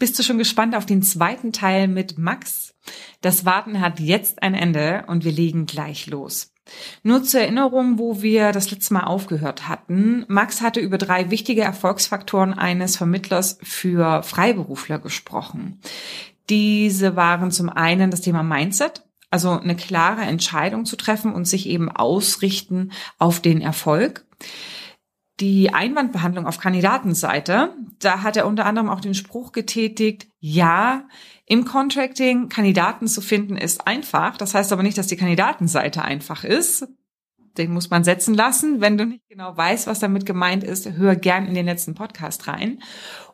Bist 0.00 0.18
du 0.18 0.22
schon 0.22 0.38
gespannt 0.38 0.74
auf 0.74 0.86
den 0.86 1.02
zweiten 1.02 1.52
Teil 1.52 1.86
mit 1.86 2.16
Max? 2.16 2.74
Das 3.20 3.44
Warten 3.44 3.82
hat 3.82 4.00
jetzt 4.00 4.42
ein 4.42 4.54
Ende 4.54 5.04
und 5.08 5.26
wir 5.26 5.30
legen 5.30 5.66
gleich 5.66 6.06
los. 6.06 6.54
Nur 7.02 7.22
zur 7.22 7.40
Erinnerung, 7.40 7.98
wo 7.98 8.22
wir 8.22 8.52
das 8.52 8.70
letzte 8.70 8.94
Mal 8.94 9.04
aufgehört 9.04 9.68
hatten. 9.68 10.24
Max 10.26 10.62
hatte 10.62 10.80
über 10.80 10.96
drei 10.96 11.30
wichtige 11.30 11.60
Erfolgsfaktoren 11.60 12.54
eines 12.54 12.96
Vermittlers 12.96 13.58
für 13.62 14.22
Freiberufler 14.22 14.98
gesprochen. 14.98 15.80
Diese 16.48 17.14
waren 17.14 17.50
zum 17.50 17.68
einen 17.68 18.10
das 18.10 18.22
Thema 18.22 18.42
Mindset, 18.42 19.04
also 19.30 19.50
eine 19.50 19.76
klare 19.76 20.22
Entscheidung 20.22 20.86
zu 20.86 20.96
treffen 20.96 21.34
und 21.34 21.44
sich 21.44 21.68
eben 21.68 21.90
ausrichten 21.90 22.92
auf 23.18 23.40
den 23.40 23.60
Erfolg 23.60 24.24
die 25.40 25.72
Einwandbehandlung 25.72 26.46
auf 26.46 26.58
Kandidatenseite, 26.58 27.74
da 27.98 28.22
hat 28.22 28.36
er 28.36 28.46
unter 28.46 28.66
anderem 28.66 28.88
auch 28.88 29.00
den 29.00 29.14
Spruch 29.14 29.52
getätigt, 29.52 30.26
ja, 30.38 31.04
im 31.46 31.64
Contracting 31.64 32.48
Kandidaten 32.48 33.08
zu 33.08 33.20
finden 33.20 33.56
ist 33.56 33.86
einfach. 33.86 34.36
Das 34.36 34.54
heißt 34.54 34.72
aber 34.72 34.82
nicht, 34.82 34.98
dass 34.98 35.08
die 35.08 35.16
Kandidatenseite 35.16 36.02
einfach 36.02 36.44
ist 36.44 36.86
den 37.58 37.72
muss 37.72 37.90
man 37.90 38.04
setzen 38.04 38.34
lassen. 38.34 38.80
Wenn 38.80 38.96
du 38.96 39.06
nicht 39.06 39.28
genau 39.28 39.56
weißt, 39.56 39.86
was 39.86 39.98
damit 39.98 40.26
gemeint 40.26 40.64
ist, 40.64 40.90
hör 40.90 41.16
gern 41.16 41.46
in 41.46 41.54
den 41.54 41.66
letzten 41.66 41.94
Podcast 41.94 42.48
rein. 42.48 42.80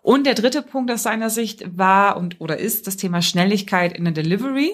Und 0.02 0.24
der 0.24 0.34
dritte 0.34 0.62
Punkt 0.62 0.91
aus 0.93 1.02
seiner 1.02 1.30
Sicht 1.30 1.77
war 1.77 2.16
und 2.16 2.41
oder 2.41 2.59
ist 2.59 2.87
das 2.87 2.97
Thema 2.97 3.23
Schnelligkeit 3.23 3.97
in 3.97 4.05
der 4.05 4.15
Delivery. 4.15 4.71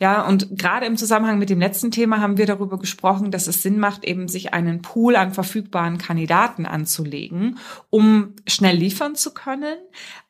Ja, 0.00 0.26
und 0.26 0.58
gerade 0.58 0.86
im 0.86 0.96
Zusammenhang 0.96 1.38
mit 1.38 1.50
dem 1.50 1.60
letzten 1.60 1.90
Thema 1.90 2.20
haben 2.20 2.38
wir 2.38 2.46
darüber 2.46 2.78
gesprochen, 2.78 3.30
dass 3.30 3.48
es 3.48 3.62
Sinn 3.62 3.78
macht, 3.78 4.04
eben 4.04 4.28
sich 4.28 4.54
einen 4.54 4.80
Pool 4.80 5.16
an 5.16 5.34
verfügbaren 5.34 5.98
Kandidaten 5.98 6.64
anzulegen, 6.64 7.58
um 7.90 8.34
schnell 8.46 8.76
liefern 8.76 9.14
zu 9.14 9.34
können, 9.34 9.76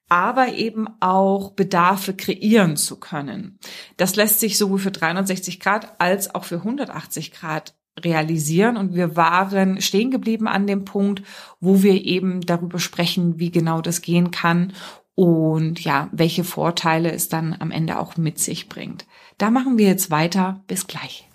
aber 0.08 0.48
eben 0.48 0.88
auch 1.00 1.52
Bedarfe 1.52 2.12
kreieren 2.12 2.76
zu 2.76 3.00
können. 3.00 3.58
Das 3.96 4.14
lässt 4.14 4.40
sich 4.40 4.58
sowohl 4.58 4.78
für 4.78 4.90
360 4.90 5.58
Grad 5.58 6.00
als 6.00 6.34
auch 6.34 6.44
für 6.44 6.56
180 6.56 7.32
Grad 7.32 7.74
realisieren 7.98 8.76
und 8.76 8.94
wir 8.94 9.16
waren 9.16 9.80
stehen 9.80 10.10
geblieben 10.10 10.48
an 10.48 10.66
dem 10.66 10.84
Punkt, 10.84 11.22
wo 11.60 11.82
wir 11.82 12.04
eben 12.04 12.40
darüber 12.40 12.78
sprechen, 12.78 13.38
wie 13.38 13.50
genau 13.50 13.80
das 13.80 14.00
gehen 14.02 14.30
kann 14.30 14.72
und 15.14 15.80
ja, 15.80 16.08
welche 16.12 16.44
Vorteile 16.44 17.12
es 17.12 17.28
dann 17.28 17.54
am 17.58 17.70
Ende 17.70 17.98
auch 17.98 18.16
mit 18.16 18.38
sich 18.38 18.68
bringt. 18.68 19.06
Da 19.38 19.50
machen 19.50 19.78
wir 19.78 19.86
jetzt 19.86 20.10
weiter. 20.10 20.62
Bis 20.66 20.86
gleich. 20.86 21.28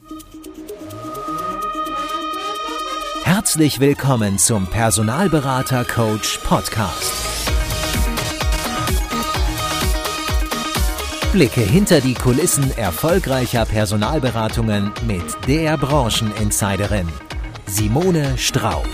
Herzlich 3.24 3.80
willkommen 3.80 4.38
zum 4.38 4.68
Personalberater 4.68 5.84
Coach 5.84 6.40
Podcast. 6.40 7.37
Blicke 11.34 11.62
hinter 11.62 12.00
die 12.00 12.14
Kulissen 12.14 12.72
erfolgreicher 12.78 13.66
Personalberatungen 13.66 14.94
mit 15.06 15.24
der 15.48 15.78
Brancheninsiderin 15.78 17.08
Simone 17.66 18.38
Straub. 18.38 18.88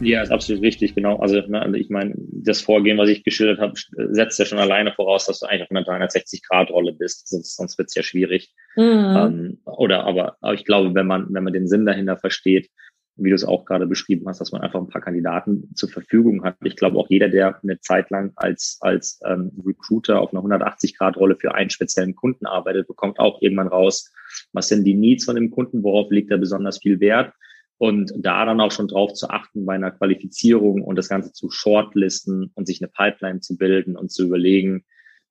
Ja, 0.00 0.22
ist 0.22 0.30
absolut 0.30 0.62
richtig, 0.62 0.94
genau. 0.94 1.16
Also, 1.16 1.40
ne, 1.48 1.60
also 1.60 1.74
ich 1.74 1.88
meine, 1.88 2.14
das 2.16 2.60
Vorgehen, 2.60 2.98
was 2.98 3.08
ich 3.08 3.24
geschildert 3.24 3.58
habe, 3.60 3.72
setzt 4.12 4.38
ja 4.38 4.44
schon 4.44 4.58
alleine 4.58 4.92
voraus, 4.92 5.26
dass 5.26 5.40
du 5.40 5.46
eigentlich 5.46 5.62
auf 5.62 5.70
einer 5.70 5.86
360-Grad-Rolle 5.86 6.92
bist, 6.92 7.28
sonst, 7.28 7.56
sonst 7.56 7.78
wird 7.78 7.88
es 7.88 7.94
ja 7.94 8.02
schwierig. 8.02 8.52
Mhm. 8.76 9.16
Ähm, 9.16 9.58
oder 9.64 10.04
aber, 10.04 10.36
aber 10.40 10.54
ich 10.54 10.64
glaube, 10.64 10.94
wenn 10.94 11.06
man, 11.06 11.26
wenn 11.30 11.44
man 11.44 11.52
den 11.52 11.66
Sinn 11.66 11.86
dahinter 11.86 12.16
versteht, 12.16 12.70
wie 13.18 13.30
du 13.30 13.34
es 13.34 13.44
auch 13.44 13.64
gerade 13.64 13.86
beschrieben 13.86 14.26
hast, 14.26 14.40
dass 14.40 14.52
man 14.52 14.62
einfach 14.62 14.80
ein 14.80 14.88
paar 14.88 15.02
Kandidaten 15.02 15.70
zur 15.74 15.88
Verfügung 15.88 16.44
hat. 16.44 16.56
Ich 16.64 16.76
glaube 16.76 16.98
auch 16.98 17.08
jeder, 17.10 17.28
der 17.28 17.60
eine 17.62 17.80
Zeit 17.80 18.10
lang 18.10 18.32
als, 18.36 18.78
als 18.80 19.20
ähm, 19.26 19.52
Recruiter 19.66 20.20
auf 20.20 20.32
einer 20.32 20.42
180-Grad-Rolle 20.42 21.36
für 21.36 21.54
einen 21.54 21.70
speziellen 21.70 22.14
Kunden 22.14 22.46
arbeitet, 22.46 22.86
bekommt 22.86 23.18
auch 23.18 23.42
irgendwann 23.42 23.68
raus, 23.68 24.12
was 24.52 24.68
sind 24.68 24.84
die 24.84 24.94
Needs 24.94 25.24
von 25.24 25.34
dem 25.34 25.50
Kunden, 25.50 25.82
worauf 25.82 26.10
legt 26.10 26.30
er 26.30 26.38
besonders 26.38 26.78
viel 26.78 27.00
Wert. 27.00 27.32
Und 27.76 28.12
da 28.16 28.44
dann 28.44 28.60
auch 28.60 28.72
schon 28.72 28.88
drauf 28.88 29.12
zu 29.14 29.28
achten 29.30 29.64
bei 29.64 29.74
einer 29.74 29.92
Qualifizierung 29.92 30.82
und 30.82 30.96
das 30.96 31.08
Ganze 31.08 31.32
zu 31.32 31.50
shortlisten 31.50 32.50
und 32.54 32.66
sich 32.66 32.82
eine 32.82 32.88
Pipeline 32.88 33.40
zu 33.40 33.56
bilden 33.56 33.96
und 33.96 34.10
zu 34.10 34.24
überlegen, 34.24 34.84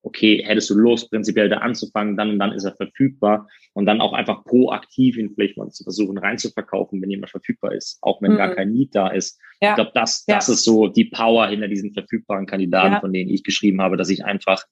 okay, 0.08 0.42
hättest 0.44 0.70
du 0.70 0.74
Lust, 0.74 1.10
prinzipiell 1.10 1.48
da 1.48 1.58
anzufangen, 1.58 2.16
dann 2.16 2.30
und 2.30 2.38
dann 2.38 2.52
ist 2.52 2.64
er 2.64 2.74
verfügbar 2.74 3.46
und 3.74 3.86
dann 3.86 4.00
auch 4.00 4.14
einfach 4.14 4.44
proaktiv 4.44 5.18
ihn 5.18 5.30
vielleicht 5.34 5.56
mal 5.56 5.68
zu 5.70 5.84
versuchen 5.84 6.18
reinzuverkaufen, 6.18 7.00
wenn 7.00 7.10
jemand 7.10 7.30
verfügbar 7.30 7.72
ist, 7.72 7.98
auch 8.00 8.22
wenn 8.22 8.32
mhm. 8.32 8.36
gar 8.38 8.54
kein 8.54 8.72
Need 8.72 8.94
da 8.94 9.08
ist. 9.08 9.38
Ja. 9.60 9.70
Ich 9.70 9.74
glaube, 9.76 9.92
das, 9.94 10.24
das 10.24 10.48
ja. 10.48 10.54
ist 10.54 10.64
so 10.64 10.88
die 10.88 11.04
Power 11.04 11.46
hinter 11.48 11.68
diesen 11.68 11.92
verfügbaren 11.92 12.46
Kandidaten, 12.46 12.94
ja. 12.94 13.00
von 13.00 13.12
denen 13.12 13.30
ich 13.30 13.44
geschrieben 13.44 13.82
habe, 13.82 13.96
dass 13.96 14.08
ich 14.08 14.24
einfach 14.24 14.64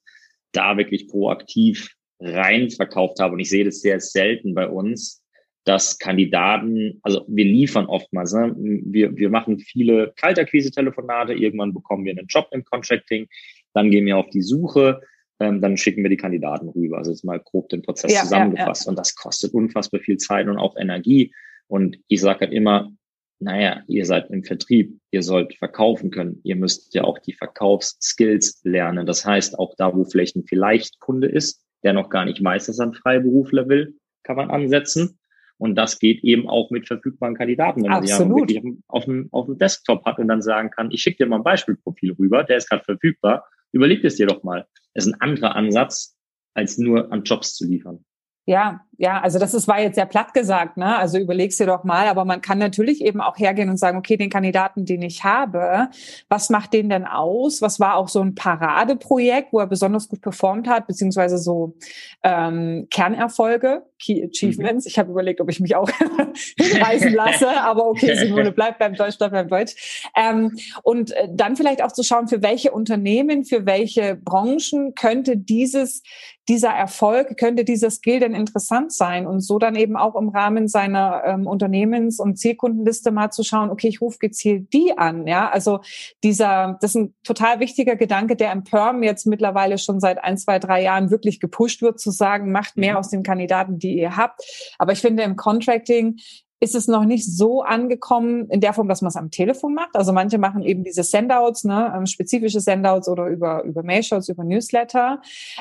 da 0.53 0.77
wirklich 0.79 1.09
proaktiv 1.09 1.95
rein 2.19 2.71
verkauft 2.71 3.21
habe 3.21 3.35
und 3.35 3.41
ich 3.41 3.51
sehe 3.51 3.65
das 3.65 3.83
sehr 3.83 4.01
selten 4.01 4.55
bei 4.55 4.67
uns, 4.67 5.23
dass 5.65 5.99
Kandidaten, 5.99 6.99
also 7.03 7.25
wir 7.29 7.45
liefern 7.45 7.87
oftmals, 7.87 8.33
ne? 8.33 8.55
wir, 8.57 9.15
wir 9.17 9.29
machen 9.29 9.59
viele 9.59 10.15
Kaltakquise-Telefonate, 10.17 11.35
irgendwann 11.35 11.75
bekommen 11.75 12.05
wir 12.05 12.13
einen 12.13 12.29
Job 12.29 12.49
im 12.53 12.65
Contracting, 12.65 13.27
dann 13.75 13.91
gehen 13.91 14.07
wir 14.07 14.17
auf 14.17 14.31
die 14.31 14.43
Suche, 14.43 15.03
ähm, 15.39 15.61
dann 15.61 15.77
schicken 15.77 16.03
wir 16.03 16.11
die 16.11 16.17
Kandidaten 16.17 16.69
rüber. 16.69 16.99
Also 16.99 17.11
jetzt 17.11 17.25
mal 17.25 17.41
grob 17.41 17.69
den 17.69 17.83
Prozess 17.83 18.13
ja, 18.13 18.23
zusammengefasst. 18.23 18.83
Ja, 18.83 18.87
ja. 18.87 18.91
Und 18.91 18.99
das 18.99 19.15
kostet 19.15 19.53
unfassbar 19.53 20.01
viel 20.01 20.17
Zeit 20.17 20.49
und 20.49 20.59
auch 20.59 20.77
Energie. 20.77 21.35
Und 21.67 21.99
ich 22.09 22.21
sage 22.21 22.41
halt 22.41 22.53
immer, 22.53 22.91
naja, 23.39 23.83
ihr 23.87 24.07
seid 24.07 24.31
im 24.31 24.45
Vertrieb, 24.45 24.99
ihr 25.11 25.23
sollt 25.23 25.55
verkaufen 25.55 26.11
können. 26.11 26.41
Ihr 26.43 26.57
müsst 26.57 26.95
ja 26.95 27.05
auch 27.05 27.19
die 27.19 27.35
Verkaufsskills 27.35 28.63
lernen. 28.65 29.05
Das 29.07 29.27
heißt, 29.27 29.59
auch 29.59 29.75
da, 29.77 29.95
wo 29.95 30.05
vielleicht 30.05 30.37
ein 30.37 30.47
Vielleicht-Kunde 30.47 31.29
ist, 31.29 31.63
der 31.83 31.93
noch 31.93 32.09
gar 32.09 32.25
nicht 32.25 32.43
weiß, 32.43 32.67
dass 32.67 32.79
er 32.79 32.87
ein 32.87 32.95
Freiberufler 32.95 33.69
will, 33.69 33.97
kann 34.23 34.37
man 34.37 34.51
ansetzen. 34.51 35.19
Und 35.59 35.75
das 35.75 35.99
geht 35.99 36.23
eben 36.25 36.49
auch 36.49 36.71
mit 36.71 36.87
verfügbaren 36.87 37.35
Kandidaten, 37.35 37.83
wenn 37.83 37.91
man 37.91 38.03
die 38.03 38.11
ja 38.11 38.19
wirklich 38.29 38.63
auf 38.89 39.05
dem, 39.05 39.29
auf 39.33 39.47
dem 39.47 39.59
Desktop 39.59 40.05
hat 40.05 40.19
und 40.19 40.29
dann 40.29 40.43
sagen 40.43 40.71
kann, 40.71 40.91
ich 40.91 41.01
schicke 41.03 41.25
dir 41.25 41.29
mal 41.29 41.37
ein 41.37 41.45
Beispielprofil 41.45 42.13
rüber, 42.13 42.45
der 42.45 42.59
ist 42.59 42.69
gerade 42.69 42.85
verfügbar 42.85 43.47
Überleg 43.77 44.03
es 44.05 44.17
dir 44.17 44.27
doch 44.27 44.43
mal. 44.43 44.67
Das 44.95 45.07
ist 45.07 45.13
ein 45.13 45.21
anderer 45.21 45.55
Ansatz, 45.55 46.17
als 46.55 46.79
nur 46.79 47.13
an 47.13 47.25
Jobs 47.25 47.55
zu 47.55 47.67
liefern. 47.67 48.07
Ja, 48.47 48.86
ja, 48.99 49.21
also 49.21 49.39
das 49.39 49.55
ist, 49.55 49.69
war 49.69 49.81
jetzt 49.81 49.97
sehr 49.97 50.07
platt 50.07 50.33
gesagt, 50.33 50.77
ne? 50.77 50.97
Also 50.97 51.19
überlegst 51.19 51.61
dir 51.61 51.67
doch 51.67 51.85
mal, 51.85 52.07
aber 52.07 52.25
man 52.25 52.41
kann 52.41 52.59
natürlich 52.59 53.03
eben 53.05 53.21
auch 53.21 53.39
hergehen 53.39 53.69
und 53.69 53.77
sagen, 53.77 53.99
okay, 53.99 54.17
den 54.17 54.31
Kandidaten, 54.31 54.85
den 54.85 55.03
ich 55.03 55.25
habe, 55.25 55.89
was 56.29 56.51
macht 56.51 56.73
den 56.73 56.89
denn 56.89 57.05
aus? 57.05 57.61
Was 57.61 57.79
war 57.79 57.97
auch 57.97 58.09
so 58.09 58.21
ein 58.21 58.35
Paradeprojekt, 58.35 59.53
wo 59.53 59.61
er 59.61 59.67
besonders 59.67 60.09
gut 60.09 60.23
performt 60.23 60.69
hat, 60.69 60.87
beziehungsweise 60.87 61.39
so 61.39 61.77
ähm, 62.23 62.87
Kernerfolge, 62.91 63.83
Key 63.99 64.25
Achievements. 64.25 64.87
Mhm. 64.87 64.89
Ich 64.89 64.99
habe 64.99 65.11
überlegt, 65.11 65.41
ob 65.41 65.51
ich 65.51 65.61
mich 65.61 65.77
auch 65.77 65.91
hinreißen 66.59 67.13
lasse, 67.13 67.49
aber 67.49 67.87
okay, 67.87 68.15
Simone, 68.15 68.53
bleib 68.53 68.79
beim 68.79 68.95
Deutsch, 68.95 69.19
bleib 69.19 69.33
beim 69.33 69.49
Deutsch. 69.49 70.11
Ähm, 70.17 70.57
und 70.83 71.13
äh, 71.13 71.29
dann 71.31 71.57
vielleicht 71.57 71.83
auch 71.83 71.93
zu 71.93 72.03
schauen, 72.03 72.29
für 72.29 72.43
welche 72.43 72.73
Unternehmen, 72.73 73.45
für 73.45 73.67
welche 73.67 74.17
Branchen 74.17 74.95
könnte 74.95 75.37
dieses 75.37 76.03
dieser 76.49 76.71
Erfolg, 76.71 77.37
könnte 77.39 77.65
dieser 77.65 77.91
Skill 77.91 78.21
denn 78.21 78.35
interessant 78.35 78.86
sein 78.93 79.27
und 79.27 79.41
so 79.41 79.59
dann 79.59 79.75
eben 79.77 79.97
auch 79.97 80.15
im 80.15 80.29
Rahmen 80.29 80.69
seiner 80.69 81.23
ähm, 81.25 81.47
Unternehmens- 81.47 82.21
und 82.21 82.39
Zielkundenliste 82.39 83.11
mal 83.11 83.31
zu 83.31 83.43
schauen, 83.43 83.71
okay, 83.71 83.89
ich 83.89 84.01
rufe 84.01 84.19
gezielt 84.19 84.73
die 84.73 84.97
an, 84.97 85.27
ja, 85.27 85.49
also 85.49 85.81
dieser, 86.25 86.79
das 86.81 86.91
ist 86.91 86.97
ein 86.97 87.15
total 87.23 87.61
wichtiger 87.61 87.97
Gedanke, 87.97 88.37
der 88.37 88.53
im 88.53 88.65
Perm 88.65 89.03
jetzt 89.03 89.27
mittlerweile 89.27 89.79
schon 89.79 90.01
seit 90.01 90.23
ein, 90.23 90.39
zwei, 90.39 90.59
drei 90.59 90.83
Jahren 90.83 91.11
wirklich 91.11 91.41
gepusht 91.41 91.83
wird, 91.83 92.01
zu 92.01 92.11
sagen, 92.11 92.53
macht 92.53 92.77
mehr 92.77 92.93
mhm. 92.93 92.99
aus 92.99 93.11
den 93.11 93.23
Kandidaten, 93.23 93.79
die 93.79 93.99
ihr 93.99 94.17
habt. 94.17 94.41
Aber 94.79 94.93
ich 94.93 95.01
finde 95.01 95.23
im 95.23 95.37
Contracting 95.37 96.19
ist 96.67 96.75
es 96.75 96.89
noch 96.89 97.05
nicht 97.05 97.25
so 97.25 97.63
angekommen 97.63 98.51
in 98.51 98.61
der 98.61 98.73
Form, 98.73 98.89
dass 98.89 99.01
man 99.01 99.11
es 99.11 99.17
am 99.17 99.31
Telefon 99.31 99.75
macht. 99.75 99.95
Also 99.95 100.13
manche 100.13 100.37
machen 100.37 100.63
eben 100.63 100.83
diese 100.83 101.05
Sendouts, 101.05 101.63
ne, 101.63 101.95
ähm, 101.97 102.07
spezifische 102.07 102.61
Sendouts 102.61 103.09
oder 103.09 103.29
über, 103.29 103.63
über 103.63 103.85
Mailshots, 103.85 104.29
über 104.29 104.43
Newsletter. 104.43 105.21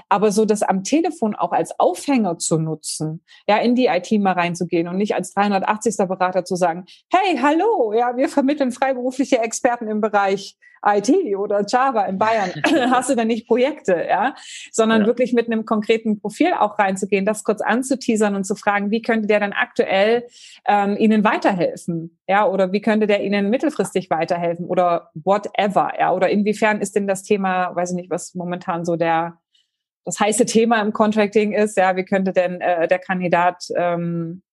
Aber 0.09 0.31
so 0.31 0.45
das 0.45 0.63
am 0.63 0.83
Telefon 0.83 1.35
auch 1.35 1.51
als 1.51 1.79
Aufhänger 1.79 2.39
zu 2.39 2.57
nutzen, 2.57 3.23
ja, 3.47 3.57
in 3.57 3.75
die 3.75 3.85
IT 3.85 4.11
mal 4.19 4.33
reinzugehen 4.33 4.87
und 4.87 4.97
nicht 4.97 5.13
als 5.13 5.33
380. 5.33 5.95
Berater 6.07 6.43
zu 6.43 6.55
sagen, 6.55 6.85
hey, 7.11 7.37
hallo, 7.37 7.93
ja, 7.93 8.17
wir 8.17 8.27
vermitteln 8.27 8.71
freiberufliche 8.71 9.37
Experten 9.37 9.87
im 9.87 10.01
Bereich 10.01 10.57
IT 10.85 11.35
oder 11.35 11.65
Java 11.67 12.05
in 12.05 12.17
Bayern, 12.17 12.51
hast 12.91 13.09
du 13.09 13.15
denn 13.15 13.27
nicht 13.27 13.47
Projekte, 13.47 14.05
ja? 14.07 14.35
Sondern 14.71 15.01
ja. 15.01 15.07
wirklich 15.07 15.33
mit 15.33 15.47
einem 15.47 15.65
konkreten 15.65 16.19
Profil 16.19 16.53
auch 16.53 16.77
reinzugehen, 16.79 17.25
das 17.25 17.43
kurz 17.43 17.61
anzuteasern 17.61 18.35
und 18.35 18.45
zu 18.45 18.55
fragen, 18.55 18.91
wie 18.91 19.01
könnte 19.01 19.27
der 19.27 19.39
dann 19.39 19.53
aktuell 19.53 20.27
ähm, 20.67 20.97
Ihnen 20.97 21.23
weiterhelfen? 21.23 22.17
Ja, 22.27 22.47
oder 22.47 22.71
wie 22.71 22.81
könnte 22.81 23.07
der 23.07 23.23
Ihnen 23.23 23.49
mittelfristig 23.49 24.09
weiterhelfen 24.09 24.65
oder 24.65 25.11
whatever, 25.13 25.93
ja? 25.97 26.13
Oder 26.13 26.29
inwiefern 26.29 26.81
ist 26.81 26.95
denn 26.95 27.07
das 27.07 27.23
Thema, 27.23 27.75
weiß 27.75 27.91
ich 27.91 27.95
nicht, 27.95 28.09
was 28.09 28.35
momentan 28.35 28.85
so 28.85 28.95
der 28.95 29.37
das 30.05 30.19
heiße 30.19 30.45
Thema 30.45 30.81
im 30.81 30.93
Contracting 30.93 31.51
ist, 31.51 31.77
ja, 31.77 31.95
wie 31.95 32.05
könnte 32.05 32.31
denn 32.31 32.61
äh, 32.61 32.87
der 32.87 32.99
Kandidat 32.99 33.65
ähm, 33.75 34.43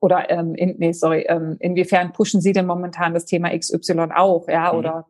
oder 0.00 0.30
ähm, 0.30 0.54
in, 0.54 0.76
nee, 0.78 0.92
sorry, 0.92 1.24
ähm, 1.28 1.56
inwiefern 1.60 2.12
pushen 2.12 2.40
Sie 2.40 2.52
denn 2.52 2.66
momentan 2.66 3.14
das 3.14 3.24
Thema 3.24 3.56
XY 3.56 4.08
auch, 4.14 4.48
ja, 4.48 4.72
mhm. 4.72 4.78
oder 4.78 5.06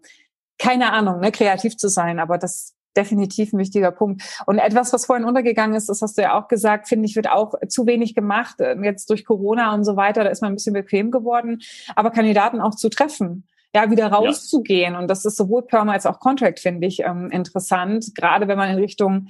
keine 0.59 0.93
Ahnung, 0.93 1.21
ne, 1.21 1.33
kreativ 1.33 1.77
zu 1.77 1.89
sein, 1.89 2.19
aber 2.19 2.39
das 2.39 2.75
definitiv 2.97 3.53
ein 3.53 3.59
wichtiger 3.59 3.93
Punkt. 3.93 4.23
Und 4.47 4.59
etwas, 4.59 4.93
was 4.93 5.07
vorhin 5.07 5.25
untergegangen 5.25 5.77
ist, 5.77 5.89
das 5.89 6.03
hast 6.03 6.19
du 6.19 6.23
ja 6.23 6.39
auch 6.39 6.49
gesagt, 6.49 6.89
finde 6.89 7.07
ich, 7.07 7.15
wird 7.15 7.31
auch 7.31 7.55
zu 7.69 7.87
wenig 7.87 8.15
gemacht. 8.15 8.57
Ähm, 8.59 8.83
jetzt 8.83 9.09
durch 9.11 9.25
Corona 9.25 9.73
und 9.75 9.85
so 9.85 9.97
weiter, 9.97 10.25
da 10.25 10.31
ist 10.31 10.43
man 10.43 10.53
ein 10.53 10.57
bisschen 10.57 10.75
bequem 10.75 11.11
geworden, 11.11 11.61
aber 11.95 12.11
Kandidaten 12.11 12.61
auch 12.61 12.75
zu 12.75 12.89
treffen 12.89 13.47
ja, 13.75 13.91
wieder 13.91 14.09
rauszugehen. 14.09 14.95
Ja. 14.95 14.99
Und 14.99 15.09
das 15.09 15.25
ist 15.25 15.37
sowohl 15.37 15.63
Perm 15.63 15.89
als 15.89 16.07
auch 16.07 16.21
Contract, 16.21 16.59
finde 16.61 16.87
ich, 16.87 17.01
ähm, 17.01 17.31
interessant. 17.31 18.15
Gerade 18.15 18.49
wenn 18.49 18.59
man 18.59 18.71
in 18.71 18.79
Richtung 18.79 19.29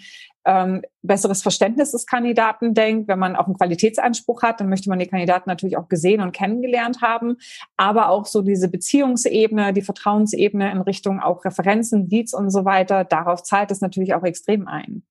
ähm, 0.49 0.83
besseres 1.03 1.43
Verständnis 1.43 1.93
des 1.93 2.07
Kandidaten 2.07 2.73
denkt. 2.73 3.07
Wenn 3.07 3.19
man 3.19 3.37
auch 3.37 3.45
einen 3.45 3.57
Qualitätsanspruch 3.57 4.43
hat, 4.43 4.61
dann 4.61 4.71
möchte 4.71 4.89
man 4.89 4.99
die 4.99 5.07
Kandidaten 5.07 5.51
natürlich 5.51 5.77
auch 5.77 5.89
gesehen 5.89 6.23
und 6.23 6.33
kennengelernt 6.33 7.03
haben. 7.03 7.37
Aber 7.77 8.09
auch 8.09 8.25
so 8.25 8.41
diese 8.41 8.71
Beziehungsebene, 8.71 9.75
die 9.75 9.83
Vertrauensebene 9.83 10.73
in 10.73 10.81
Richtung 10.81 11.21
auch 11.21 11.45
Referenzen, 11.45 12.09
Leads 12.09 12.33
und 12.33 12.51
so 12.51 12.65
weiter, 12.65 13.05
darauf 13.05 13.43
zahlt 13.43 13.71
es 13.71 13.83
natürlich 13.83 14.15
auch 14.15 14.25
extrem 14.25 14.67
ein. 14.67 15.03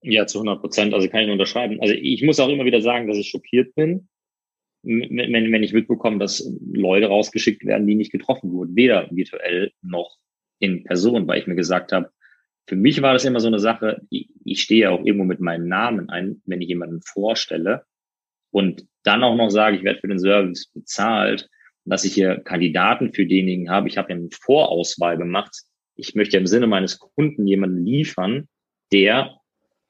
Ja, 0.00 0.26
zu 0.26 0.38
100 0.38 0.60
Prozent. 0.60 0.94
Also 0.94 1.08
kann 1.08 1.22
ich 1.22 1.26
nur 1.26 1.34
unterschreiben. 1.34 1.78
Also 1.80 1.94
ich 1.94 2.22
muss 2.22 2.38
auch 2.38 2.48
immer 2.48 2.64
wieder 2.64 2.80
sagen, 2.80 3.08
dass 3.08 3.16
ich 3.16 3.30
schockiert 3.30 3.74
bin, 3.74 4.08
wenn, 4.82 5.52
wenn 5.52 5.62
ich 5.62 5.72
mitbekomme, 5.72 6.18
dass 6.18 6.48
Leute 6.72 7.06
rausgeschickt 7.06 7.64
werden, 7.64 7.86
die 7.86 7.94
nicht 7.94 8.12
getroffen 8.12 8.52
wurden, 8.52 8.76
weder 8.76 9.08
virtuell 9.10 9.72
noch 9.82 10.16
in 10.58 10.84
Person, 10.84 11.26
weil 11.26 11.40
ich 11.40 11.46
mir 11.46 11.56
gesagt 11.56 11.92
habe, 11.92 12.10
für 12.66 12.76
mich 12.76 13.00
war 13.00 13.14
das 13.14 13.24
immer 13.24 13.40
so 13.40 13.48
eine 13.48 13.58
Sache, 13.58 14.02
ich, 14.10 14.28
ich 14.44 14.62
stehe 14.62 14.82
ja 14.82 14.90
auch 14.90 15.04
irgendwo 15.04 15.24
mit 15.24 15.40
meinem 15.40 15.68
Namen 15.68 16.10
ein, 16.10 16.42
wenn 16.44 16.60
ich 16.60 16.68
jemanden 16.68 17.00
vorstelle 17.02 17.84
und 18.50 18.86
dann 19.04 19.24
auch 19.24 19.36
noch 19.36 19.50
sage, 19.50 19.76
ich 19.76 19.84
werde 19.84 20.00
für 20.00 20.08
den 20.08 20.18
Service 20.18 20.70
bezahlt, 20.72 21.48
dass 21.84 22.04
ich 22.04 22.12
hier 22.12 22.40
Kandidaten 22.40 23.14
für 23.14 23.26
denjenigen 23.26 23.70
habe. 23.70 23.88
Ich 23.88 23.96
habe 23.96 24.10
ja 24.10 24.16
eine 24.16 24.28
Vorauswahl 24.30 25.16
gemacht. 25.16 25.62
Ich 25.94 26.14
möchte 26.14 26.36
im 26.36 26.46
Sinne 26.46 26.66
meines 26.66 26.98
Kunden 26.98 27.46
jemanden 27.46 27.84
liefern, 27.84 28.48
der 28.92 29.37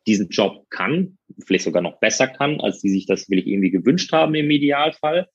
diesen 0.09 0.29
Job 0.29 0.67
kann, 0.71 1.19
vielleicht 1.47 1.65
sogar 1.65 1.83
noch 1.83 2.01
besser 2.01 2.27
kann, 2.27 2.61
als 2.61 2.81
die 2.81 2.91
sich 2.91 3.07
das 3.07 3.31
will 3.31 3.39
ich 3.39 3.47
irgendwie 3.47 3.71
gewünscht 3.71 4.13
haben 4.13 4.35
im 4.35 4.51
Idealfall. 4.51 5.29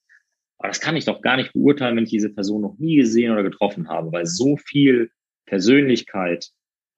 Aber 0.58 0.68
das 0.68 0.80
kann 0.80 0.96
ich 0.96 1.06
doch 1.06 1.22
gar 1.22 1.38
nicht 1.38 1.54
beurteilen, 1.54 1.96
wenn 1.96 2.06
ich 2.06 2.10
diese 2.10 2.34
Person 2.34 2.62
noch 2.62 2.78
nie 2.78 2.96
gesehen 2.96 3.32
oder 3.32 3.44
getroffen 3.44 3.90
habe, 3.90 4.12
weil 4.12 4.26
so 4.26 4.58
viel 4.58 5.12
Persönlichkeit, 5.46 6.50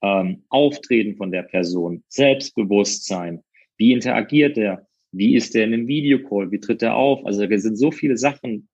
ähm, 0.01 0.43
Auftreten 0.49 1.15
von 1.15 1.31
der 1.31 1.43
Person, 1.43 2.03
Selbstbewusstsein, 2.07 3.43
wie 3.77 3.91
interagiert 3.91 4.57
er, 4.57 4.87
wie 5.11 5.35
ist 5.35 5.55
er 5.55 5.65
in 5.65 5.73
einem 5.73 5.87
Videocall, 5.87 6.51
wie 6.51 6.59
tritt 6.59 6.81
er 6.81 6.95
auf. 6.95 7.25
Also 7.25 7.45
da 7.45 7.57
sind 7.57 7.77
so 7.77 7.91
viele 7.91 8.17
Sachen 8.17 8.67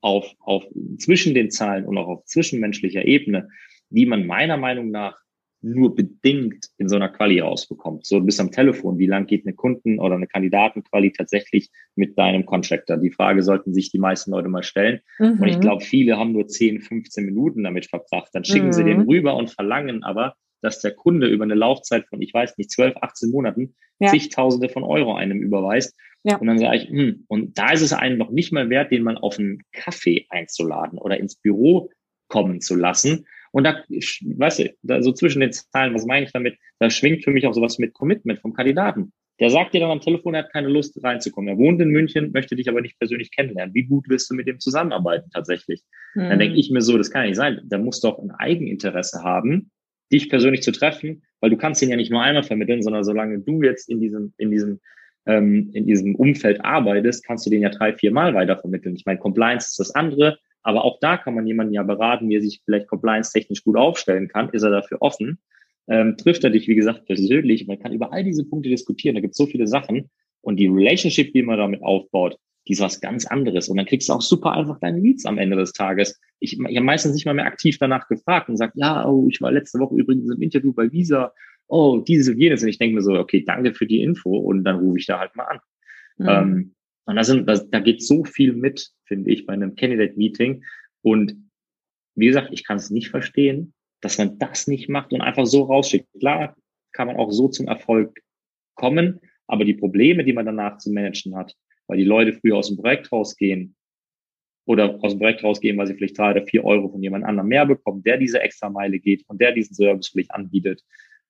auf, 0.00 0.32
auf 0.40 0.64
zwischen 0.98 1.34
den 1.34 1.50
Zahlen 1.50 1.84
und 1.84 1.98
auch 1.98 2.08
auf 2.08 2.24
zwischenmenschlicher 2.24 3.04
Ebene, 3.04 3.48
die 3.90 4.06
man 4.06 4.26
meiner 4.26 4.56
Meinung 4.56 4.90
nach 4.90 5.18
nur 5.60 5.94
bedingt 5.94 6.66
in 6.78 6.88
so 6.88 6.96
einer 6.96 7.08
Quali 7.08 7.40
rausbekommt. 7.40 8.06
So 8.06 8.20
bis 8.20 8.38
am 8.38 8.52
Telefon, 8.52 8.98
wie 8.98 9.06
lang 9.06 9.26
geht 9.26 9.44
eine 9.44 9.54
Kunden- 9.54 9.98
oder 9.98 10.14
eine 10.14 10.26
Kandidatenquali 10.26 11.12
tatsächlich 11.12 11.70
mit 11.96 12.16
deinem 12.16 12.46
Contractor? 12.46 12.96
Die 12.96 13.10
Frage 13.10 13.42
sollten 13.42 13.74
sich 13.74 13.90
die 13.90 13.98
meisten 13.98 14.30
Leute 14.30 14.48
mal 14.48 14.62
stellen. 14.62 15.00
Mhm. 15.18 15.40
Und 15.40 15.48
ich 15.48 15.56
mhm. 15.56 15.60
glaube, 15.60 15.84
viele 15.84 16.16
haben 16.16 16.32
nur 16.32 16.46
10, 16.46 16.80
15 16.80 17.24
Minuten 17.24 17.64
damit 17.64 17.86
verbracht. 17.86 18.30
Dann 18.32 18.44
schicken 18.44 18.66
mhm. 18.66 18.72
sie 18.72 18.84
den 18.84 19.00
rüber 19.02 19.36
und 19.36 19.50
verlangen 19.50 20.04
aber, 20.04 20.34
dass 20.60 20.80
der 20.80 20.92
Kunde 20.92 21.26
über 21.26 21.44
eine 21.44 21.54
Laufzeit 21.54 22.06
von, 22.06 22.22
ich 22.22 22.32
weiß 22.32 22.56
nicht, 22.58 22.70
12, 22.70 22.96
18 22.96 23.30
Monaten 23.30 23.74
ja. 23.98 24.08
zigtausende 24.10 24.68
von 24.68 24.84
Euro 24.84 25.14
einem 25.14 25.40
überweist. 25.40 25.96
Ja. 26.24 26.36
Und 26.36 26.46
dann 26.46 26.58
sage 26.58 26.76
ich, 26.78 26.88
hm, 26.88 27.24
und 27.28 27.58
da 27.58 27.72
ist 27.72 27.82
es 27.82 27.92
einem 27.92 28.18
noch 28.18 28.30
nicht 28.30 28.52
mal 28.52 28.70
wert, 28.70 28.90
den 28.90 29.02
mal 29.02 29.16
auf 29.16 29.38
einen 29.38 29.62
Kaffee 29.72 30.26
einzuladen 30.30 30.98
oder 30.98 31.18
ins 31.18 31.36
Büro 31.36 31.90
kommen 32.28 32.60
zu 32.60 32.74
lassen, 32.74 33.26
und 33.58 33.64
da, 33.64 33.82
weißt 33.88 34.60
du, 34.60 34.74
da 34.82 35.02
so 35.02 35.10
zwischen 35.10 35.40
den 35.40 35.50
Zahlen, 35.50 35.92
was 35.92 36.06
meine 36.06 36.24
ich 36.24 36.30
damit? 36.30 36.56
Da 36.78 36.90
schwingt 36.90 37.24
für 37.24 37.32
mich 37.32 37.44
auch 37.44 37.54
sowas 37.54 37.80
mit 37.80 37.92
Commitment 37.92 38.38
vom 38.38 38.52
Kandidaten. 38.52 39.12
Der 39.40 39.50
sagt 39.50 39.74
dir 39.74 39.80
dann 39.80 39.90
am 39.90 40.00
Telefon, 40.00 40.34
er 40.34 40.44
hat 40.44 40.52
keine 40.52 40.68
Lust 40.68 41.02
reinzukommen. 41.02 41.48
Er 41.48 41.58
wohnt 41.58 41.80
in 41.80 41.88
München, 41.88 42.30
möchte 42.30 42.54
dich 42.54 42.68
aber 42.68 42.80
nicht 42.80 43.00
persönlich 43.00 43.32
kennenlernen. 43.32 43.74
Wie 43.74 43.82
gut 43.82 44.08
wirst 44.08 44.30
du 44.30 44.36
mit 44.36 44.46
dem 44.46 44.60
zusammenarbeiten 44.60 45.28
tatsächlich? 45.34 45.82
Mhm. 46.14 46.28
Dann 46.28 46.38
denke 46.38 46.56
ich 46.56 46.70
mir 46.70 46.82
so, 46.82 46.96
das 46.98 47.10
kann 47.10 47.22
ja 47.22 47.28
nicht 47.30 47.36
sein. 47.36 47.60
Der 47.64 47.80
muss 47.80 48.00
doch 48.00 48.20
ein 48.20 48.30
Eigeninteresse 48.30 49.24
haben, 49.24 49.72
dich 50.12 50.28
persönlich 50.28 50.62
zu 50.62 50.70
treffen, 50.70 51.24
weil 51.40 51.50
du 51.50 51.56
kannst 51.56 51.82
ihn 51.82 51.90
ja 51.90 51.96
nicht 51.96 52.12
nur 52.12 52.22
einmal 52.22 52.44
vermitteln, 52.44 52.84
sondern 52.84 53.02
solange 53.02 53.40
du 53.40 53.60
jetzt 53.64 53.88
in 53.88 53.98
diesem, 54.00 54.34
in 54.38 54.52
diesem, 54.52 54.78
ähm, 55.26 55.70
in 55.72 55.84
diesem 55.84 56.14
Umfeld 56.14 56.64
arbeitest, 56.64 57.26
kannst 57.26 57.44
du 57.44 57.50
den 57.50 57.62
ja 57.62 57.70
drei, 57.70 57.92
vier 57.92 58.12
Mal 58.12 58.34
weiter 58.34 58.56
vermitteln. 58.56 58.94
Ich 58.94 59.04
meine, 59.04 59.18
Compliance 59.18 59.66
ist 59.66 59.80
das 59.80 59.96
andere. 59.96 60.38
Aber 60.68 60.84
auch 60.84 61.00
da 61.00 61.16
kann 61.16 61.34
man 61.34 61.46
jemanden 61.46 61.72
ja 61.72 61.82
beraten, 61.82 62.28
wie 62.28 62.34
er 62.34 62.42
sich 62.42 62.60
vielleicht 62.62 62.88
compliance-technisch 62.88 63.64
gut 63.64 63.78
aufstellen 63.78 64.28
kann. 64.28 64.50
Ist 64.50 64.64
er 64.64 64.70
dafür 64.70 65.00
offen? 65.00 65.38
Ähm, 65.88 66.18
trifft 66.18 66.44
er 66.44 66.50
dich, 66.50 66.68
wie 66.68 66.74
gesagt, 66.74 67.06
persönlich? 67.06 67.66
Man 67.66 67.78
kann 67.78 67.94
über 67.94 68.12
all 68.12 68.22
diese 68.22 68.44
Punkte 68.44 68.68
diskutieren. 68.68 69.14
Da 69.14 69.22
gibt 69.22 69.30
es 69.30 69.38
so 69.38 69.46
viele 69.46 69.66
Sachen. 69.66 70.10
Und 70.42 70.56
die 70.56 70.66
Relationship, 70.66 71.32
die 71.32 71.42
man 71.42 71.56
damit 71.56 71.82
aufbaut, 71.82 72.36
die 72.66 72.74
ist 72.74 72.82
was 72.82 73.00
ganz 73.00 73.24
anderes. 73.24 73.70
Und 73.70 73.78
dann 73.78 73.86
kriegst 73.86 74.10
du 74.10 74.12
auch 74.12 74.20
super 74.20 74.52
einfach 74.52 74.78
deine 74.78 75.00
Leads 75.00 75.24
am 75.24 75.38
Ende 75.38 75.56
des 75.56 75.72
Tages. 75.72 76.20
Ich, 76.38 76.52
ich 76.52 76.76
habe 76.76 76.84
meistens 76.84 77.14
nicht 77.14 77.24
mal 77.24 77.32
mehr 77.32 77.46
aktiv 77.46 77.78
danach 77.80 78.06
gefragt 78.06 78.50
und 78.50 78.58
sagt, 78.58 78.74
ja, 78.76 79.08
oh, 79.08 79.26
ich 79.30 79.40
war 79.40 79.50
letzte 79.50 79.78
Woche 79.78 79.94
übrigens 79.96 80.30
im 80.30 80.42
Interview 80.42 80.74
bei 80.74 80.92
Visa. 80.92 81.32
Oh, 81.66 82.04
dieses 82.06 82.28
und 82.28 82.38
jenes. 82.38 82.62
Und 82.62 82.68
ich 82.68 82.76
denke 82.76 82.96
mir 82.96 83.02
so, 83.02 83.14
okay, 83.14 83.42
danke 83.42 83.72
für 83.72 83.86
die 83.86 84.02
Info. 84.02 84.36
Und 84.36 84.64
dann 84.64 84.80
rufe 84.80 84.98
ich 84.98 85.06
da 85.06 85.18
halt 85.18 85.34
mal 85.34 85.44
an. 85.44 85.60
Mhm. 86.18 86.28
Ähm, 86.28 86.74
und 87.06 87.16
da, 87.16 87.24
sind, 87.24 87.48
da, 87.48 87.56
da 87.56 87.80
geht 87.80 88.02
so 88.02 88.22
viel 88.24 88.52
mit, 88.52 88.90
finde 89.08 89.30
ich, 89.30 89.46
bei 89.46 89.54
einem 89.54 89.74
Candidate-Meeting. 89.74 90.64
Und 91.02 91.36
wie 92.14 92.26
gesagt, 92.26 92.50
ich 92.52 92.64
kann 92.64 92.76
es 92.76 92.90
nicht 92.90 93.08
verstehen, 93.08 93.74
dass 94.00 94.18
man 94.18 94.38
das 94.38 94.68
nicht 94.68 94.88
macht 94.88 95.12
und 95.12 95.20
einfach 95.20 95.46
so 95.46 95.64
rausschickt. 95.64 96.06
Klar 96.20 96.54
kann 96.92 97.08
man 97.08 97.16
auch 97.16 97.30
so 97.30 97.48
zum 97.48 97.66
Erfolg 97.66 98.20
kommen, 98.74 99.20
aber 99.46 99.64
die 99.64 99.74
Probleme, 99.74 100.24
die 100.24 100.32
man 100.32 100.46
danach 100.46 100.78
zu 100.78 100.92
managen 100.92 101.36
hat, 101.36 101.54
weil 101.88 101.98
die 101.98 102.04
Leute 102.04 102.32
früher 102.32 102.56
aus 102.56 102.68
dem 102.68 102.76
Projekt 102.76 103.10
rausgehen 103.10 103.74
oder 104.66 104.98
aus 105.02 105.12
dem 105.12 105.18
Projekt 105.18 105.42
rausgehen, 105.42 105.76
weil 105.78 105.86
sie 105.86 105.94
vielleicht 105.94 106.18
drei 106.18 106.30
oder 106.32 106.46
vier 106.46 106.64
Euro 106.64 106.88
von 106.90 107.02
jemand 107.02 107.24
anderem 107.24 107.48
mehr 107.48 107.66
bekommen, 107.66 108.02
der 108.02 108.18
diese 108.18 108.40
extra 108.40 108.68
Meile 108.68 108.98
geht 108.98 109.24
und 109.28 109.40
der 109.40 109.52
diesen 109.52 109.74
Service 109.74 110.08
vielleicht 110.08 110.30
anbietet. 110.30 110.84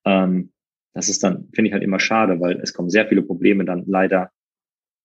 Ähm, 0.05 0.53
das 0.95 1.09
ist 1.09 1.23
dann, 1.23 1.49
finde 1.55 1.69
ich 1.69 1.73
halt 1.73 1.85
immer 1.85 2.01
schade, 2.01 2.41
weil 2.41 2.61
es 2.61 2.73
kommen 2.73 2.91
sehr 2.91 3.07
viele 3.07 3.23
Probleme 3.23 3.65
dann 3.65 3.85
leider 3.87 4.31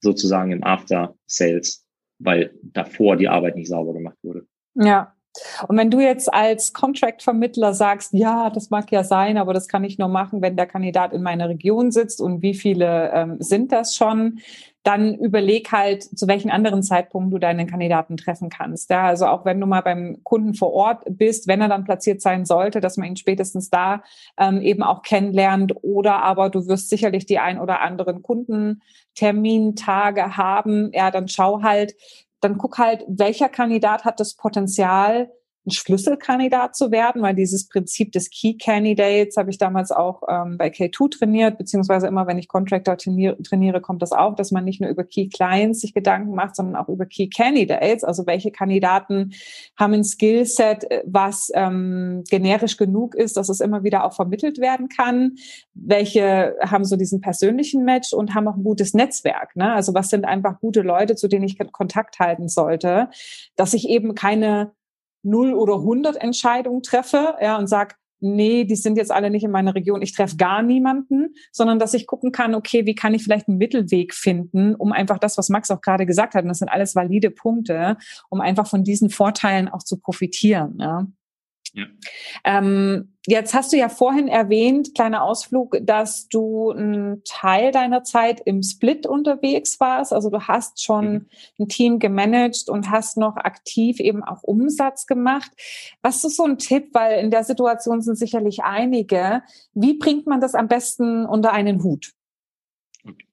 sozusagen 0.02 0.52
im 0.52 0.64
After 0.64 1.16
Sales, 1.28 1.86
weil 2.20 2.54
davor 2.62 3.18
die 3.18 3.28
Arbeit 3.28 3.56
nicht 3.56 3.70
sauber 3.70 3.94
gemacht 3.94 4.18
wurde. 4.24 4.46
Ja. 4.76 5.16
Und 5.68 5.78
wenn 5.78 5.90
du 5.90 6.00
jetzt 6.00 6.34
als 6.34 6.74
Contract-Vermittler 6.74 7.74
sagst, 7.74 8.14
ja, 8.14 8.50
das 8.50 8.70
mag 8.70 8.92
ja 8.92 9.04
sein, 9.04 9.38
aber 9.38 9.54
das 9.54 9.68
kann 9.68 9.84
ich 9.84 9.98
nur 9.98 10.08
machen, 10.08 10.42
wenn 10.42 10.56
der 10.56 10.68
Kandidat 10.68 11.14
in 11.14 11.24
meiner 11.24 11.50
Region 11.50 11.92
sitzt 11.92 12.22
und 12.22 12.42
wie 12.42 12.54
viele 12.54 13.12
ähm, 13.14 13.38
sind 13.40 13.72
das 13.72 13.96
schon, 13.96 14.40
dann 14.84 15.16
überleg 15.16 15.72
halt, 15.72 16.04
zu 16.04 16.28
welchen 16.28 16.52
anderen 16.52 16.84
Zeitpunkten 16.84 17.32
du 17.32 17.40
deinen 17.40 17.68
Kandidaten 17.68 18.18
treffen 18.18 18.50
kannst. 18.50 18.90
Ja, 18.90 19.06
also 19.06 19.28
auch 19.28 19.46
wenn 19.46 19.62
du 19.62 19.66
mal 19.66 19.80
beim 19.82 20.22
Kunden 20.24 20.54
vor 20.54 20.74
Ort 20.74 21.04
bist, 21.08 21.48
wenn 21.48 21.62
er 21.62 21.70
dann 21.70 21.86
platziert 21.86 22.22
sein 22.22 22.44
sollte, 22.46 22.82
dass 22.82 22.98
man 22.98 23.08
ihn 23.08 23.16
spätestens 23.16 23.70
da 23.70 24.04
ähm, 24.38 24.60
eben 24.62 24.84
auch 24.84 25.02
kennenlernt 25.02 25.74
oder 25.82 26.22
aber 26.22 26.50
du 26.50 26.68
wirst 26.68 26.90
sicherlich 26.90 27.26
die 27.26 27.40
ein 27.40 27.60
oder 27.60 27.80
anderen 27.80 28.22
Kundentermintage 28.22 30.36
haben. 30.36 30.92
Ja, 30.94 31.12
dann 31.12 31.30
schau 31.30 31.64
halt, 31.64 31.96
dann 32.44 32.58
guck 32.58 32.78
halt, 32.78 33.04
welcher 33.08 33.50
Kandidat 33.50 34.06
hat 34.06 34.20
das 34.20 34.36
Potenzial, 34.36 35.32
ein 35.66 35.72
Schlüsselkandidat 35.72 36.76
zu 36.76 36.92
werden, 36.92 37.22
weil 37.22 37.36
dieses 37.36 37.68
Prinzip 37.68 38.12
des 38.12 38.30
Key 38.30 38.56
Candidates 38.56 39.38
habe 39.38 39.50
ich 39.50 39.58
damals 39.58 39.92
auch 39.92 40.22
ähm, 40.28 40.58
bei 40.58 40.68
K2 40.68 41.18
trainiert, 41.18 41.58
beziehungsweise 41.58 42.08
immer, 42.08 42.28
wenn 42.28 42.38
ich 42.38 42.50
Contractor 42.50 42.98
trainiere, 42.98 43.42
trainiere, 43.42 43.80
kommt 43.80 44.02
das 44.02 44.12
auch, 44.12 44.36
dass 44.36 44.52
man 44.52 44.66
nicht 44.66 44.82
nur 44.82 44.90
über 44.90 45.06
Key 45.06 45.30
Clients 45.30 45.80
sich 45.80 45.94
Gedanken 45.94 46.36
macht, 46.36 46.58
sondern 46.58 46.76
auch 46.76 46.90
über 46.90 47.06
Key 47.06 47.30
Candidates, 47.30 48.04
also 48.04 48.26
welche 48.26 48.52
Kandidaten 48.52 49.34
haben 49.78 49.94
ein 49.94 50.04
Skillset, 50.04 50.90
äh, 50.92 51.04
was 51.06 51.50
ähm, 51.54 52.24
generisch 52.30 52.76
genug 52.76 53.16
ist, 53.16 53.38
dass 53.38 53.48
es 53.48 53.62
immer 53.62 53.84
wieder 53.84 54.06
auch 54.06 54.14
vermittelt 54.14 54.60
werden 54.60 54.90
kann, 54.90 55.36
welche 55.74 56.56
haben 56.62 56.84
so 56.84 56.98
diesen 56.98 57.22
persönlichen 57.22 57.86
Match 57.86 58.12
und 58.12 58.36
haben 58.36 58.50
auch 58.50 58.58
ein 58.58 58.64
gutes 58.64 58.94
Netzwerk, 58.94 59.56
ne? 59.56 59.72
also 59.72 59.94
was 59.94 60.10
sind 60.10 60.26
einfach 60.26 60.60
gute 60.60 60.82
Leute, 60.82 61.16
zu 61.16 61.30
denen 61.30 61.46
ich 61.46 61.58
Kontakt 61.72 62.20
halten 62.20 62.50
sollte, 62.50 63.10
dass 63.56 63.74
ich 63.74 63.88
eben 63.88 64.16
keine 64.16 64.74
null 65.24 65.54
oder 65.54 65.76
100 65.76 66.22
Entscheidungen 66.22 66.84
treffe 66.84 67.36
ja, 67.42 67.58
und 67.58 67.68
sag 67.68 67.98
nee, 68.24 68.64
die 68.64 68.78
sind 68.78 68.98
jetzt 68.98 69.12
alle 69.12 69.30
nicht 69.30 69.44
in 69.44 69.52
meiner 69.52 69.76
Region, 69.76 70.02
ich 70.02 70.14
treffe 70.14 70.38
gar 70.38 70.64
niemanden, 70.64 71.36
sondern 71.52 71.78
dass 71.78 71.94
ich 71.94 72.08
gucken 72.08 72.32
kann, 72.32 72.56
okay, 72.56 72.86
wie 72.86 72.96
kann 72.96 73.14
ich 73.14 73.22
vielleicht 73.24 73.50
einen 73.50 73.58
Mittelweg 73.58 74.14
finden, 74.14 74.76
um 74.76 74.94
einfach 74.94 75.20
das, 75.20 75.38
was 75.38 75.50
Max 75.50 75.70
auch 75.70 75.82
gerade 75.82 76.06
gesagt 76.06 76.34
hat, 76.34 76.44
und 76.44 76.48
das 76.48 76.60
sind 76.60 76.70
alles 76.70 76.96
valide 76.96 77.32
Punkte, 77.32 77.98
um 78.30 78.40
einfach 78.40 78.66
von 78.66 78.86
diesen 78.86 79.10
Vorteilen 79.10 79.68
auch 79.68 79.84
zu 79.84 80.00
profitieren. 80.00 80.78
Ja. 80.80 81.06
Ja. 81.76 81.86
Ähm, 82.44 83.14
jetzt 83.26 83.56
hast 83.56 83.74
du 83.74 83.78
ja 83.78 83.90
vorhin 83.90 84.28
erwähnt, 84.28 84.94
kleiner 84.94 85.24
Ausflug, 85.24 85.78
dass 85.82 86.28
du 86.28 86.70
einen 86.70 87.24
Teil 87.26 87.72
deiner 87.72 88.04
Zeit 88.04 88.42
im 88.46 88.62
Split 88.62 89.08
unterwegs 89.08 89.80
warst. 89.80 90.14
Also 90.14 90.30
du 90.30 90.42
hast 90.42 90.84
schon 90.84 91.14
mhm. 91.14 91.26
ein 91.60 91.68
Team 91.70 92.00
gemanagt 92.00 92.70
und 92.70 92.92
hast 92.92 93.18
noch 93.18 93.38
aktiv 93.38 94.00
eben 94.00 94.24
auch 94.24 94.44
Umsatz 94.44 95.08
gemacht. 95.08 95.52
Was 96.04 96.24
ist 96.24 96.38
so 96.38 96.44
ein 96.44 96.60
Tipp, 96.60 96.90
weil 96.94 97.20
in 97.20 97.32
der 97.32 97.44
Situation 97.44 98.02
sind 98.02 98.18
sicherlich 98.18 98.64
einige. 98.64 99.42
Wie 99.74 99.98
bringt 99.98 100.28
man 100.28 100.42
das 100.42 100.54
am 100.54 100.68
besten 100.68 101.26
unter 101.26 101.54
einen 101.54 101.84
Hut? 101.84 102.14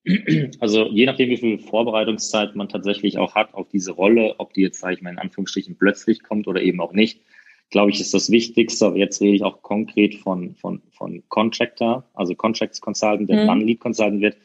Also 0.61 0.87
je 0.87 1.06
nachdem, 1.06 1.28
wie 1.28 1.37
viel 1.37 1.59
Vorbereitungszeit 1.59 2.56
man 2.56 2.68
tatsächlich 2.68 3.18
auch 3.18 3.35
hat 3.35 3.54
auf 3.54 3.68
diese 3.68 3.92
Rolle, 3.92 4.35
ob 4.38 4.54
die 4.54 4.62
jetzt, 4.62 4.80
sage 4.80 4.94
ich 4.94 5.02
mal, 5.02 5.11
in 5.11 5.18
Anführungsstrichen 5.18 5.76
plötzlich 5.76 6.23
kommt 6.23 6.49
oder 6.49 6.62
eben 6.62 6.80
auch 6.80 6.92
nicht, 6.92 7.20
glaube 7.70 7.90
ich, 7.90 8.00
ist 8.00 8.12
das 8.12 8.30
Wichtigste. 8.30 8.86
Aber 8.86 8.96
jetzt 8.96 9.20
rede 9.20 9.36
ich 9.36 9.42
auch 9.42 9.62
konkret 9.62 10.16
von, 10.16 10.54
von, 10.56 10.82
von 10.90 11.22
Contractor, 11.28 12.04
also 12.14 12.34
Contracts 12.34 12.80
Consultant, 12.80 13.28
der 13.30 13.44
mhm. 13.44 13.46
dann 13.46 13.60
Lead 13.60 13.80
Consultant 13.80 14.20
wird, 14.20 14.36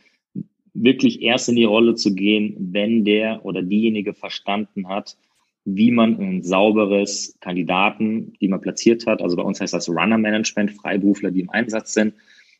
wirklich 0.74 1.22
erst 1.22 1.50
in 1.50 1.55
die 1.55 1.63
Rolle 1.63 1.96
zu 1.96 2.13
gehen, 2.13 2.55
wenn 2.60 3.05
der 3.05 3.46
oder 3.46 3.62
diejenige 3.62 4.13
verstanden 4.13 4.88
hat, 4.88 5.17
wie 5.63 5.89
man 5.89 6.20
ein 6.20 6.44
sauberes 6.44 7.38
Kandidaten, 7.39 8.34
die 8.39 8.48
man 8.48 8.62
platziert 8.62 9.08
hat, 9.08 9.22
also 9.22 9.36
bei 9.36 9.41
uns 9.41 9.60
heißt 9.60 9.74
das 9.74 9.89
Runner 9.89 10.17
Management, 10.17 10.72
Freiberufler, 10.72 11.32
die 11.32 11.41
im 11.41 11.50
Einsatz 11.50 11.94
sind, 11.94 12.13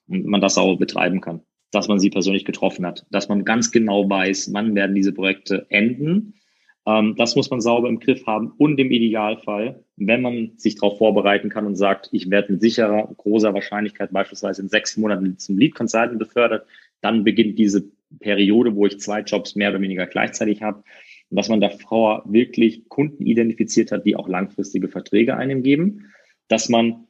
und 0.07 0.25
man 0.25 0.41
das 0.41 0.55
sauber 0.55 0.77
betreiben 0.77 1.19
kann, 1.19 1.41
dass 1.72 1.88
man 1.88 2.00
sie 2.00 2.10
persönlich 2.10 2.45
getroffen 2.45 2.86
hat, 2.86 3.05
dass 3.12 3.27
man 3.27 3.43
ganz 3.43 3.72
genau 3.72 4.10
weiß, 4.10 4.53
wann 4.53 4.75
werden 4.75 4.95
diese 4.95 5.13
Projekte 5.13 5.65
enden 5.69 6.36
ähm, 6.86 7.15
das 7.18 7.36
muss 7.36 7.50
man 7.50 7.62
sauber 7.62 7.89
im 7.89 8.00
Griff 8.00 8.25
haben 8.25 8.54
und 8.58 8.80
im 8.80 8.92
Idealfall, 8.92 9.84
wenn 9.98 10.22
man 10.22 10.51
sich 10.58 10.75
darauf 10.75 10.98
vorbereiten 10.98 11.50
kann 11.50 11.65
und 11.65 11.75
sagt, 11.75 12.10
ich 12.12 12.30
werde 12.30 12.54
mit 12.54 12.62
sicherer, 12.62 13.10
großer 13.18 13.54
Wahrscheinlichkeit 13.54 14.12
beispielsweise 14.12 14.62
in 14.62 14.70
sechs 14.70 14.98
Monaten 14.98 15.38
zum 15.38 15.58
Lead 15.58 15.75
Consultant 15.75 16.20
befördert, 16.20 16.68
dann 17.01 17.24
beginnt 17.24 17.58
diese 17.58 17.89
Periode, 18.20 18.75
wo 18.75 18.86
ich 18.86 19.00
zwei 19.00 19.22
Jobs 19.22 19.56
mehr 19.56 19.70
oder 19.70 19.82
weniger 19.82 20.06
gleichzeitig 20.06 20.62
habe, 20.62 20.84
dass 21.30 21.50
man 21.50 21.60
davor 21.60 22.24
wirklich 22.25 22.88
Kunden 22.88 23.25
identifiziert 23.25 23.92
hat, 23.92 24.06
die 24.06 24.15
auch 24.15 24.27
langfristige 24.27 24.88
Verträge 24.88 25.36
einem 25.36 25.63
geben, 25.63 26.12
dass 26.48 26.70
man 26.70 27.04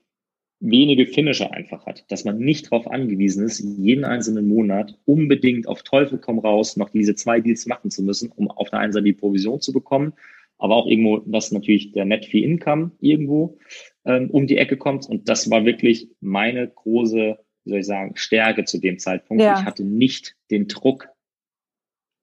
wenige 0.70 1.06
Finisher 1.06 1.52
einfach 1.52 1.86
hat, 1.86 2.06
dass 2.10 2.26
man 2.26 2.38
nicht 2.38 2.66
darauf 2.66 2.88
angewiesen 2.88 3.46
ist, 3.46 3.60
jeden 3.60 4.04
einzelnen 4.04 4.48
Monat 4.48 4.98
unbedingt 5.06 5.68
auf 5.68 5.84
Teufel 5.84 6.18
komm 6.18 6.40
raus 6.40 6.76
noch 6.78 6.90
diese 6.90 7.16
zwei 7.16 7.40
Deals 7.40 7.66
machen 7.66 7.92
zu 7.92 8.04
müssen, 8.04 8.32
um 8.36 8.50
auf 8.50 8.70
der 8.70 8.80
einen 8.80 8.92
Seite 8.92 9.06
die 9.06 9.14
Provision 9.14 9.62
zu 9.62 9.72
bekommen, 9.72 10.14
aber 10.58 10.76
auch 10.76 10.88
irgendwo, 10.88 11.18
dass 11.20 11.52
natürlich 11.52 11.92
der 11.92 12.06
Net 12.06 12.26
Fee 12.26 12.44
Income 12.44 12.92
irgendwo 13.00 13.58
ähm, 14.06 14.30
um 14.32 14.48
die 14.48 14.58
Ecke 14.58 14.78
kommt. 14.78 15.08
Und 15.08 15.30
das 15.30 15.50
war 15.50 15.66
wirklich 15.66 16.10
meine 16.20 16.68
große, 16.68 17.38
wie 17.64 17.70
soll 17.70 17.80
ich 17.80 17.86
sagen, 17.86 18.16
Stärke 18.16 18.64
zu 18.64 18.80
dem 18.80 18.98
Zeitpunkt. 18.98 19.44
Ja. 19.44 19.60
Ich 19.60 19.66
hatte 19.66 19.84
nicht 19.84 20.36
den 20.50 20.68
Druck, 20.68 21.10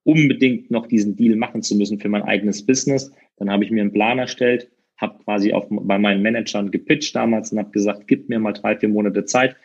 unbedingt 0.04 0.70
noch 0.70 0.88
diesen 0.88 1.14
Deal 1.14 1.36
machen 1.36 1.62
zu 1.62 1.76
müssen 1.76 2.00
für 2.00 2.08
mein 2.08 2.22
eigenes 2.22 2.66
Business. 2.66 3.12
Dann 3.36 3.50
habe 3.50 3.64
ich 3.64 3.70
mir 3.70 3.82
einen 3.82 3.92
Plan 3.92 4.18
erstellt, 4.18 4.71
habe 5.02 5.22
quasi 5.24 5.52
auf, 5.52 5.66
bei 5.68 5.98
meinen 5.98 6.22
Managern 6.22 6.70
gepitcht 6.70 7.14
damals 7.14 7.52
und 7.52 7.58
habe 7.58 7.70
gesagt, 7.70 8.08
gib 8.08 8.28
mir 8.30 8.38
mal 8.38 8.52
drei, 8.52 8.76
vier 8.76 8.88
Monate 8.88 9.26
Zeit, 9.26 9.56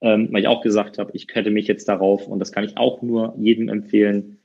ähm, 0.00 0.28
weil 0.32 0.40
ich 0.40 0.48
auch 0.48 0.62
gesagt 0.62 0.98
habe, 0.98 1.12
ich 1.14 1.28
hätte 1.32 1.50
mich 1.50 1.68
jetzt 1.68 1.88
darauf, 1.88 2.26
und 2.26 2.40
das 2.40 2.50
kann 2.50 2.64
ich 2.64 2.76
auch 2.76 3.02
nur 3.02 3.34
jedem 3.38 3.68
empfehlen, 3.68 4.38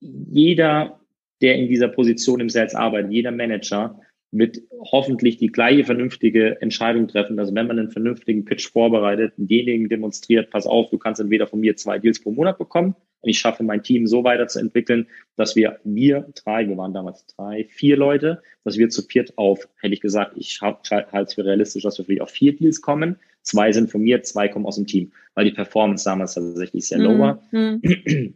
jeder, 0.00 1.00
der 1.40 1.56
in 1.56 1.68
dieser 1.68 1.88
Position 1.88 2.40
im 2.40 2.50
Sales 2.50 2.74
arbeitet, 2.74 3.12
jeder 3.12 3.30
Manager 3.30 4.00
wird 4.32 4.62
hoffentlich 4.90 5.36
die 5.36 5.52
gleiche 5.52 5.84
vernünftige 5.84 6.60
Entscheidung 6.62 7.06
treffen, 7.06 7.36
dass 7.36 7.54
wenn 7.54 7.66
man 7.66 7.78
einen 7.78 7.90
vernünftigen 7.90 8.44
Pitch 8.44 8.68
vorbereitet, 8.70 9.34
denjenigen 9.36 9.88
demonstriert, 9.88 10.50
pass 10.50 10.66
auf, 10.66 10.90
du 10.90 10.98
kannst 10.98 11.20
entweder 11.20 11.46
von 11.46 11.60
mir 11.60 11.76
zwei 11.76 11.98
Deals 11.98 12.20
pro 12.20 12.32
Monat 12.32 12.58
bekommen 12.58 12.96
und 13.20 13.28
ich 13.28 13.38
schaffe 13.38 13.62
mein 13.62 13.82
Team 13.82 14.06
so 14.06 14.24
weiterzuentwickeln, 14.24 15.06
dass 15.36 15.54
wir, 15.54 15.78
wir 15.84 16.28
drei, 16.34 16.66
wir 16.66 16.76
waren 16.78 16.94
damals 16.94 17.26
drei, 17.26 17.64
vier 17.64 17.96
Leute, 17.96 18.42
dass 18.64 18.78
wir 18.78 18.88
zu 18.88 19.02
viert 19.02 19.36
auf, 19.36 19.68
hätte 19.80 19.94
ich 19.94 20.00
gesagt, 20.00 20.36
ich 20.36 20.60
halte 20.62 21.06
es 21.12 21.34
für 21.34 21.44
realistisch, 21.44 21.82
dass 21.82 21.98
wir 21.98 22.06
vielleicht 22.06 22.22
auf 22.22 22.30
vier 22.30 22.56
Deals 22.56 22.80
kommen. 22.80 23.16
Zwei 23.42 23.70
sind 23.72 23.90
von 23.90 24.02
mir, 24.02 24.22
zwei 24.22 24.48
kommen 24.48 24.66
aus 24.66 24.76
dem 24.76 24.86
Team, 24.86 25.12
weil 25.34 25.44
die 25.44 25.52
Performance 25.52 26.04
damals 26.04 26.34
tatsächlich 26.34 26.88
sehr 26.88 26.98
low 26.98 27.18
war. 27.18 27.42
Mhm. 27.50 28.34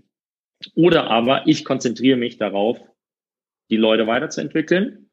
Oder 0.75 1.11
aber 1.11 1.47
ich 1.47 1.65
konzentriere 1.65 2.17
mich 2.17 2.39
darauf, 2.39 2.81
die 3.71 3.77
Leute 3.77 4.07
weiterzuentwickeln. 4.07 5.06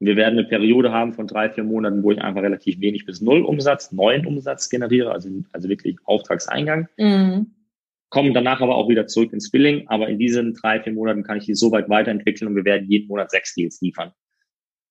Wir 0.00 0.16
werden 0.16 0.38
eine 0.38 0.48
Periode 0.48 0.92
haben 0.92 1.12
von 1.12 1.26
drei, 1.26 1.50
vier 1.50 1.64
Monaten, 1.64 2.02
wo 2.02 2.12
ich 2.12 2.20
einfach 2.20 2.42
relativ 2.42 2.80
wenig 2.80 3.04
bis 3.04 3.20
null 3.20 3.42
Umsatz, 3.42 3.90
neuen 3.90 4.26
Umsatz 4.26 4.68
generiere, 4.68 5.10
also, 5.10 5.28
also 5.52 5.68
wirklich 5.68 5.96
Auftragseingang. 6.04 6.88
Mhm 6.96 7.54
kommen 8.10 8.32
danach 8.32 8.60
aber 8.60 8.76
auch 8.76 8.88
wieder 8.88 9.06
zurück 9.06 9.32
ins 9.32 9.50
Billing. 9.50 9.86
Aber 9.88 10.08
in 10.08 10.18
diesen 10.18 10.54
drei, 10.54 10.80
vier 10.80 10.92
Monaten 10.92 11.22
kann 11.22 11.38
ich 11.38 11.44
die 11.44 11.54
so 11.54 11.70
weit 11.72 11.88
weiterentwickeln 11.88 12.48
und 12.48 12.56
wir 12.56 12.64
werden 12.64 12.88
jeden 12.88 13.08
Monat 13.08 13.30
sechs 13.30 13.54
Deals 13.54 13.80
liefern. 13.80 14.12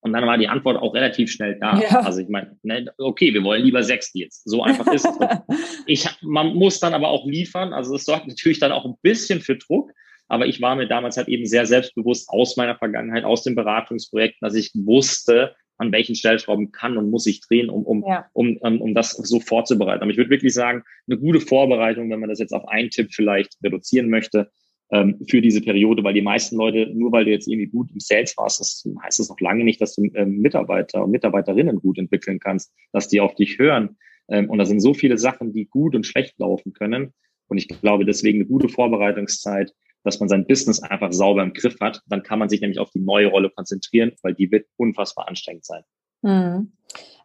Und 0.02 0.14
dann 0.14 0.26
war 0.26 0.38
die 0.38 0.48
Antwort 0.48 0.78
auch 0.78 0.94
relativ 0.94 1.32
schnell 1.32 1.58
da. 1.60 1.80
Ja. 1.80 2.02
Also 2.02 2.22
ich 2.22 2.30
meine, 2.30 2.58
ne, 2.62 2.86
okay, 3.00 3.34
wir 3.34 3.44
wollen 3.44 3.64
lieber 3.64 3.84
sechs 3.84 4.12
Deals. 4.12 4.44
So 4.46 4.62
einfach 4.62 4.88
ist 4.94 5.06
es. 5.06 5.18
ich, 5.88 6.08
man 6.22 6.54
muss 6.54 6.80
dann 6.80 6.94
aber 6.94 7.10
auch 7.10 7.26
liefern. 7.26 7.74
Also 7.74 7.96
es 7.96 8.06
sorgt 8.06 8.28
natürlich 8.28 8.60
dann 8.60 8.72
auch 8.72 8.86
ein 8.86 8.96
bisschen 9.02 9.42
für 9.42 9.58
Druck. 9.58 9.92
Aber 10.28 10.46
ich 10.46 10.62
war 10.62 10.76
mir 10.76 10.88
damals 10.88 11.18
halt 11.18 11.28
eben 11.28 11.46
sehr 11.46 11.66
selbstbewusst 11.66 12.30
aus 12.30 12.58
meiner 12.58 12.76
Vergangenheit, 12.76 13.24
aus 13.24 13.44
den 13.44 13.56
Beratungsprojekten, 13.56 14.46
dass 14.46 14.56
ich 14.56 14.72
wusste, 14.74 15.56
an 15.78 15.92
welchen 15.92 16.16
Stellschrauben 16.16 16.72
kann 16.72 16.98
und 16.98 17.12
muss 17.12 17.28
ich 17.28 17.42
drehen, 17.42 17.70
um, 17.70 17.84
um, 17.86 18.04
ja. 18.08 18.26
um, 18.34 18.58
um, 18.58 18.82
um 18.82 18.94
das 18.94 19.12
so 19.12 19.40
vorzubereiten. 19.40 20.02
Aber 20.02 20.12
ich 20.12 20.18
würde 20.18 20.32
wirklich 20.32 20.54
sagen, 20.54 20.84
eine 21.08 21.20
gute 21.20 21.40
Vorbereitung, 21.40 22.10
wenn 22.10 22.20
man 22.20 22.30
das 22.30 22.40
jetzt 22.40 22.54
auf 22.54 22.68
einen 22.68 22.90
Tipp 22.90 23.10
vielleicht 23.14 23.58
reduzieren 23.64 24.10
möchte, 24.10 24.50
ähm, 24.90 25.20
für 25.30 25.42
diese 25.42 25.62
Periode, 25.62 26.04
weil 26.04 26.14
die 26.14 26.22
meisten 26.22 26.56
Leute, 26.56 26.90
nur 26.94 27.12
weil 27.12 27.26
du 27.26 27.32
jetzt 27.32 27.48
irgendwie 27.48 27.68
gut 27.68 27.92
im 27.92 28.00
Sales 28.00 28.36
warst, 28.38 28.60
das 28.60 28.84
heißt 29.04 29.20
das 29.20 29.30
noch 29.30 29.40
lange 29.40 29.64
nicht, 29.64 29.82
dass 29.82 29.96
du 29.96 30.10
ähm, 30.16 30.40
Mitarbeiter 30.40 31.04
und 31.04 31.12
Mitarbeiterinnen 31.12 31.80
gut 31.80 31.98
entwickeln 31.98 32.40
kannst, 32.40 32.74
dass 32.94 33.08
die 33.08 33.20
auf 33.20 33.36
dich 33.36 33.60
hören. 33.60 33.98
Ähm, 34.30 34.50
und 34.50 34.58
da 34.58 34.66
sind 34.66 34.80
so 34.80 34.94
viele 34.94 35.18
Sachen, 35.18 35.54
die 35.54 35.66
gut 35.66 35.96
und 35.96 36.06
schlecht 36.06 36.40
laufen 36.40 36.74
können. 36.74 37.14
Und 37.48 37.58
ich 37.58 37.68
glaube, 37.68 38.06
deswegen 38.06 38.40
eine 38.40 38.48
gute 38.48 38.70
Vorbereitungszeit 38.70 39.74
dass 40.08 40.20
man 40.20 40.30
sein 40.30 40.48
Business 40.48 40.82
einfach 40.82 41.12
sauber 41.12 41.44
im 41.44 41.54
Griff 41.54 41.80
hat. 41.80 42.02
Dann 42.08 42.24
kann 42.24 42.40
man 42.40 42.50
sich 42.50 42.62
nämlich 42.62 42.80
auf 42.80 42.90
die 42.92 43.00
neue 43.00 43.28
Rolle 43.28 43.50
konzentrieren, 43.50 44.14
weil 44.24 44.34
die 44.34 44.52
wird 44.52 44.66
unfassbar 44.78 45.28
anstrengend 45.28 45.66
sein. 45.66 45.84
Hm. 46.24 46.72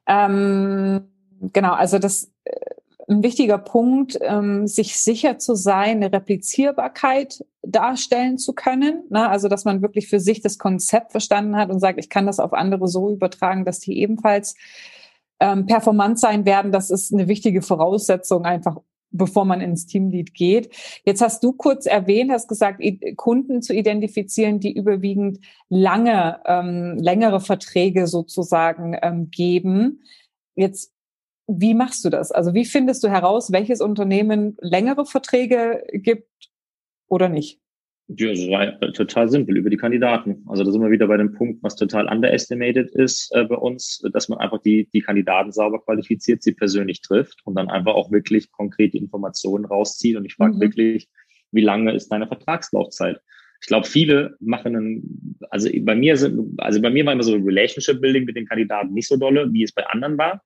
Ähm, 0.06 1.08
genau, 1.52 1.72
also 1.72 1.98
das 1.98 2.30
äh, 2.44 2.56
ein 3.08 3.22
wichtiger 3.22 3.58
Punkt, 3.58 4.18
ähm, 4.20 4.66
sich 4.66 4.96
sicher 4.96 5.38
zu 5.38 5.54
sein, 5.54 5.96
eine 5.96 6.12
Replizierbarkeit 6.12 7.44
darstellen 7.62 8.38
zu 8.38 8.52
können. 8.52 9.04
Ne? 9.10 9.28
Also 9.28 9.48
dass 9.48 9.64
man 9.64 9.82
wirklich 9.82 10.08
für 10.08 10.20
sich 10.20 10.40
das 10.40 10.58
Konzept 10.58 11.12
verstanden 11.12 11.56
hat 11.56 11.70
und 11.70 11.80
sagt, 11.80 11.98
ich 11.98 12.08
kann 12.08 12.26
das 12.26 12.40
auf 12.40 12.52
andere 12.52 12.88
so 12.88 13.10
übertragen, 13.10 13.64
dass 13.64 13.80
die 13.80 13.98
ebenfalls 13.98 14.54
ähm, 15.40 15.66
performant 15.66 16.18
sein 16.18 16.44
werden. 16.44 16.72
Das 16.72 16.90
ist 16.90 17.12
eine 17.12 17.28
wichtige 17.28 17.62
Voraussetzung, 17.62 18.44
einfach 18.44 18.78
bevor 19.12 19.44
man 19.44 19.60
ins 19.60 19.86
Teamlead 19.86 20.34
geht. 20.34 20.70
Jetzt 21.04 21.20
hast 21.20 21.44
du 21.44 21.52
kurz 21.52 21.86
erwähnt, 21.86 22.32
hast 22.32 22.48
gesagt, 22.48 22.82
Kunden 23.16 23.62
zu 23.62 23.74
identifizieren, 23.74 24.58
die 24.58 24.72
überwiegend 24.72 25.38
lange, 25.68 26.40
ähm, 26.46 26.96
längere 26.98 27.40
Verträge 27.40 28.06
sozusagen 28.06 28.96
ähm, 29.02 29.30
geben. 29.30 30.02
Jetzt, 30.54 30.92
wie 31.46 31.74
machst 31.74 32.04
du 32.04 32.10
das? 32.10 32.32
Also 32.32 32.54
wie 32.54 32.64
findest 32.64 33.04
du 33.04 33.08
heraus, 33.08 33.52
welches 33.52 33.80
Unternehmen 33.80 34.56
längere 34.60 35.06
Verträge 35.06 35.84
gibt 35.92 36.50
oder 37.08 37.28
nicht? 37.28 37.60
Ja, 38.08 38.28
war 38.50 38.92
total 38.92 39.28
simpel 39.28 39.56
über 39.56 39.70
die 39.70 39.76
Kandidaten. 39.76 40.44
Also 40.46 40.64
da 40.64 40.72
sind 40.72 40.82
wir 40.82 40.90
wieder 40.90 41.06
bei 41.06 41.16
dem 41.16 41.32
Punkt, 41.32 41.62
was 41.62 41.76
total 41.76 42.08
underestimated 42.08 42.90
ist 42.90 43.30
äh, 43.34 43.44
bei 43.44 43.54
uns, 43.54 44.02
dass 44.12 44.28
man 44.28 44.38
einfach 44.38 44.60
die, 44.60 44.88
die 44.92 45.00
Kandidaten 45.00 45.52
sauber 45.52 45.82
qualifiziert, 45.82 46.42
sie 46.42 46.52
persönlich 46.52 47.00
trifft 47.00 47.40
und 47.44 47.54
dann 47.54 47.70
einfach 47.70 47.94
auch 47.94 48.10
wirklich 48.10 48.50
konkrete 48.50 48.98
Informationen 48.98 49.64
rauszieht. 49.64 50.16
Und 50.16 50.24
ich 50.24 50.34
frage 50.34 50.56
mhm. 50.56 50.60
wirklich, 50.60 51.08
wie 51.52 51.62
lange 51.62 51.94
ist 51.94 52.08
deine 52.08 52.26
Vertragslaufzeit? 52.26 53.20
Ich 53.60 53.68
glaube, 53.68 53.86
viele 53.86 54.36
machen 54.40 54.74
einen, 54.74 55.38
also 55.50 55.70
bei 55.82 55.94
mir 55.94 56.16
sind, 56.16 56.60
also 56.60 56.82
bei 56.82 56.90
mir 56.90 57.06
war 57.06 57.12
immer 57.12 57.22
so 57.22 57.36
Relationship 57.36 58.00
Building 58.00 58.24
mit 58.24 58.36
den 58.36 58.46
Kandidaten 58.46 58.92
nicht 58.92 59.06
so 59.06 59.16
dolle, 59.16 59.52
wie 59.52 59.62
es 59.62 59.72
bei 59.72 59.86
anderen 59.86 60.18
war. 60.18 60.42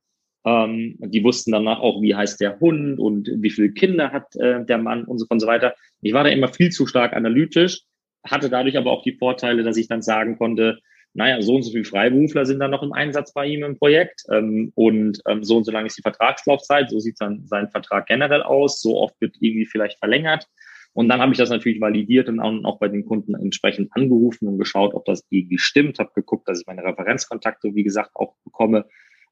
Ähm, 0.46 0.96
die 1.00 1.25
wussten 1.25 1.50
danach 1.50 1.80
auch, 1.80 2.00
wie 2.02 2.14
heißt 2.14 2.40
der 2.40 2.60
Hund 2.60 3.00
und 3.00 3.28
wie 3.34 3.50
viele 3.50 3.72
Kinder 3.72 4.12
hat 4.12 4.36
äh, 4.36 4.64
der 4.64 4.78
Mann 4.78 5.04
und 5.04 5.18
so, 5.18 5.26
und 5.28 5.40
so 5.40 5.46
weiter. 5.46 5.75
Ich 6.06 6.12
war 6.12 6.25
da 6.25 6.30
immer 6.30 6.48
viel 6.48 6.70
zu 6.70 6.86
stark 6.86 7.12
analytisch, 7.12 7.82
hatte 8.25 8.48
dadurch 8.48 8.76
aber 8.76 8.92
auch 8.92 9.02
die 9.02 9.16
Vorteile, 9.16 9.62
dass 9.62 9.76
ich 9.76 9.88
dann 9.88 10.02
sagen 10.02 10.38
konnte, 10.38 10.78
naja, 11.14 11.40
so 11.40 11.54
und 11.54 11.62
so 11.62 11.72
viele 11.72 11.84
Freiberufler 11.84 12.44
sind 12.44 12.60
dann 12.60 12.70
noch 12.70 12.82
im 12.82 12.92
Einsatz 12.92 13.32
bei 13.32 13.46
ihm 13.46 13.64
im 13.64 13.78
Projekt 13.78 14.22
ähm, 14.30 14.70
und 14.75 15.20
ähm, 15.26 15.42
so 15.42 15.56
und 15.56 15.64
so 15.64 15.72
lange 15.72 15.86
ist 15.86 15.96
die 15.96 16.02
Vertragslaufzeit, 16.02 16.90
so 16.90 16.98
sieht 16.98 17.16
dann 17.18 17.46
sein 17.46 17.70
Vertrag 17.70 18.06
generell 18.06 18.42
aus, 18.42 18.82
so 18.82 18.98
oft 18.98 19.18
wird 19.20 19.36
irgendwie 19.40 19.66
vielleicht 19.66 19.98
verlängert. 19.98 20.46
Und 20.92 21.08
dann 21.08 21.20
habe 21.20 21.32
ich 21.32 21.38
das 21.38 21.50
natürlich 21.50 21.80
validiert 21.80 22.28
und 22.28 22.40
auch 22.40 22.78
bei 22.78 22.88
den 22.88 23.04
Kunden 23.04 23.34
entsprechend 23.34 23.90
angerufen 23.92 24.48
und 24.48 24.58
geschaut, 24.58 24.94
ob 24.94 25.04
das 25.04 25.26
irgendwie 25.28 25.58
stimmt, 25.58 25.98
habe 25.98 26.10
geguckt, 26.14 26.48
dass 26.48 26.60
ich 26.60 26.66
meine 26.66 26.84
Referenzkontakte, 26.84 27.75
wie 27.75 27.82
gesagt, 27.82 28.12
auch 28.14 28.34
bekomme 28.44 28.86